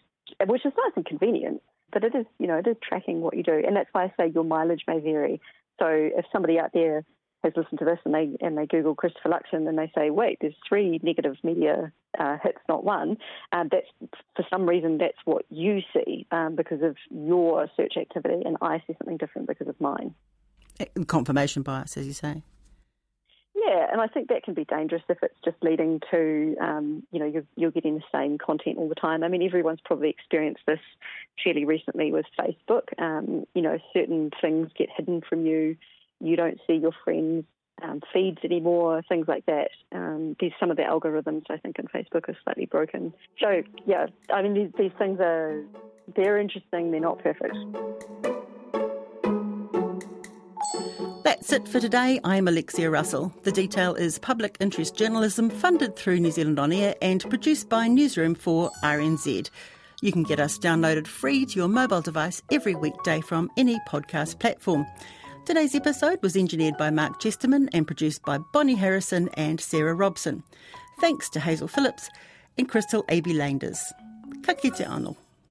which 0.46 0.66
is 0.66 0.74
nice 0.78 0.94
and 0.96 1.06
convenient. 1.06 1.62
But 1.92 2.04
it 2.04 2.16
is, 2.16 2.26
you 2.40 2.48
know, 2.48 2.58
it 2.58 2.68
is 2.68 2.78
tracking 2.82 3.22
what 3.22 3.38
you 3.38 3.44
do, 3.44 3.62
and 3.66 3.76
that's 3.76 3.90
why 3.92 4.06
I 4.06 4.14
say 4.18 4.32
your 4.34 4.44
mileage 4.44 4.84
may 4.88 5.00
vary. 5.00 5.40
So 5.80 5.88
if 5.90 6.26
somebody 6.32 6.60
out 6.60 6.72
there 6.74 7.06
has 7.46 7.54
listened 7.56 7.80
to 7.80 7.86
this 7.86 8.00
and 8.06 8.14
they 8.14 8.30
and 8.42 8.58
they 8.58 8.66
Google 8.66 8.96
Christopher 8.96 9.30
Luxon 9.30 9.68
and 9.68 9.78
they 9.78 9.92
say, 9.96 10.10
wait, 10.10 10.40
there's 10.42 10.56
three 10.68 11.00
negative 11.04 11.36
media 11.44 11.92
uh, 12.20 12.38
hits, 12.44 12.58
not 12.68 12.84
one. 12.84 13.18
Uh, 13.52 13.66
that's 13.72 13.88
for 14.36 14.46
some 14.50 14.68
reason 14.68 14.98
that's 14.98 15.18
what 15.26 15.46
you 15.50 15.82
see 15.94 16.26
um, 16.32 16.56
because 16.56 16.82
of 16.82 16.98
your 17.12 17.70
search 17.78 17.94
activity, 17.98 18.42
and 18.46 18.58
I 18.62 18.80
see 18.88 18.96
something 18.98 19.18
different 19.18 19.48
because 19.48 19.68
of 19.68 19.80
mine. 19.80 20.16
Confirmation 21.08 21.62
bias, 21.62 21.98
as 21.98 22.08
you 22.08 22.14
say. 22.14 22.44
Yeah, 23.56 23.88
and 23.92 24.00
I 24.02 24.08
think 24.08 24.28
that 24.30 24.44
can 24.44 24.54
be 24.54 24.66
dangerous 24.66 25.02
if 25.10 25.18
it's 25.24 25.40
just 25.44 25.58
leading 25.62 26.02
to, 26.12 26.56
um, 26.62 27.04
you 27.12 27.20
know, 27.20 27.26
you're, 27.26 27.46
you're, 27.56 27.72
getting 27.72 27.96
the 27.96 28.04
same 28.14 28.38
content 28.38 28.78
all 28.78 28.90
the 28.90 28.96
time. 28.96 29.24
I 29.24 29.28
mean, 29.28 29.42
everyone's 29.42 29.80
probably 29.84 30.10
experienced 30.10 30.62
this 30.68 30.80
fairly 31.44 31.66
recently 31.66 32.12
with 32.12 32.26
Facebook. 32.40 32.90
Um, 33.02 33.46
you 33.56 33.62
know, 33.62 33.80
certain 33.94 34.32
things 34.42 34.70
get 34.78 34.90
hidden 34.96 35.22
from 35.28 35.46
you. 35.46 35.78
You 36.20 36.36
don't 36.36 36.60
see 36.68 36.76
your 36.76 36.92
friends' 37.04 37.46
um, 37.82 38.02
feeds 38.14 38.40
anymore, 38.44 39.02
things 39.08 39.28
like 39.28 39.46
that. 39.48 39.70
Um, 39.92 40.36
these 40.40 40.52
some 40.60 40.72
of 40.72 40.78
the 40.78 40.84
algorithms 40.84 41.44
I 41.50 41.58
think 41.58 41.80
in 41.80 41.88
Facebook 41.88 42.30
are 42.30 42.38
slightly 42.44 42.66
broken. 42.66 43.14
So 43.42 43.64
yeah, 43.86 44.08
I 44.32 44.42
mean, 44.42 44.54
these, 44.54 44.72
these 44.78 44.98
things 44.98 45.20
are 45.20 45.62
they're 46.16 46.38
interesting. 46.38 46.92
They're 46.92 47.00
not 47.00 47.20
perfect. 47.20 47.58
That's 51.24 51.52
it 51.52 51.68
for 51.68 51.80
today. 51.80 52.20
I'm 52.24 52.48
Alexia 52.48 52.90
Russell. 52.90 53.34
The 53.44 53.52
detail 53.52 53.96
is 53.96 54.20
public 54.20 54.58
interest 54.60 54.96
journalism 54.96 55.50
funded 55.50 55.96
through 55.96 56.20
New 56.20 56.32
Zealand 56.32 56.60
On 56.60 56.72
Air 56.72 56.96
and 57.02 57.28
produced 57.30 57.68
by 57.68 57.88
Newsroom 57.88 58.36
for 58.36 58.72
RNZ. 58.84 59.50
You 60.02 60.12
can 60.12 60.24
get 60.24 60.40
us 60.40 60.58
downloaded 60.58 61.08
free 61.08 61.46
to 61.46 61.56
your 61.56 61.68
mobile 61.68 62.02
device 62.02 62.42
every 62.52 62.76
weekday 62.76 63.22
from 63.22 63.50
any 63.58 63.80
podcast 63.88 64.40
platform. 64.40 64.86
Today's 65.46 65.76
episode 65.76 66.22
was 66.22 66.36
engineered 66.38 66.78
by 66.78 66.90
Mark 66.92 67.20
Chesterman 67.20 67.70
and 67.74 67.86
produced 67.86 68.24
by 68.24 68.38
Bonnie 68.54 68.76
Harrison 68.76 69.30
and 69.34 69.60
Sarah 69.60 69.94
Robson. 69.94 70.44
Thanks 71.02 71.30
to 71.32 71.40
Hazel 71.40 71.68
Phillips 71.68 72.10
and 72.58 72.70
Crystal 72.70 73.04
A.B. 73.10 73.34
Landers. 73.34 73.80
Ka 74.44 74.54
kite 74.54 74.86
anō. 74.86 75.16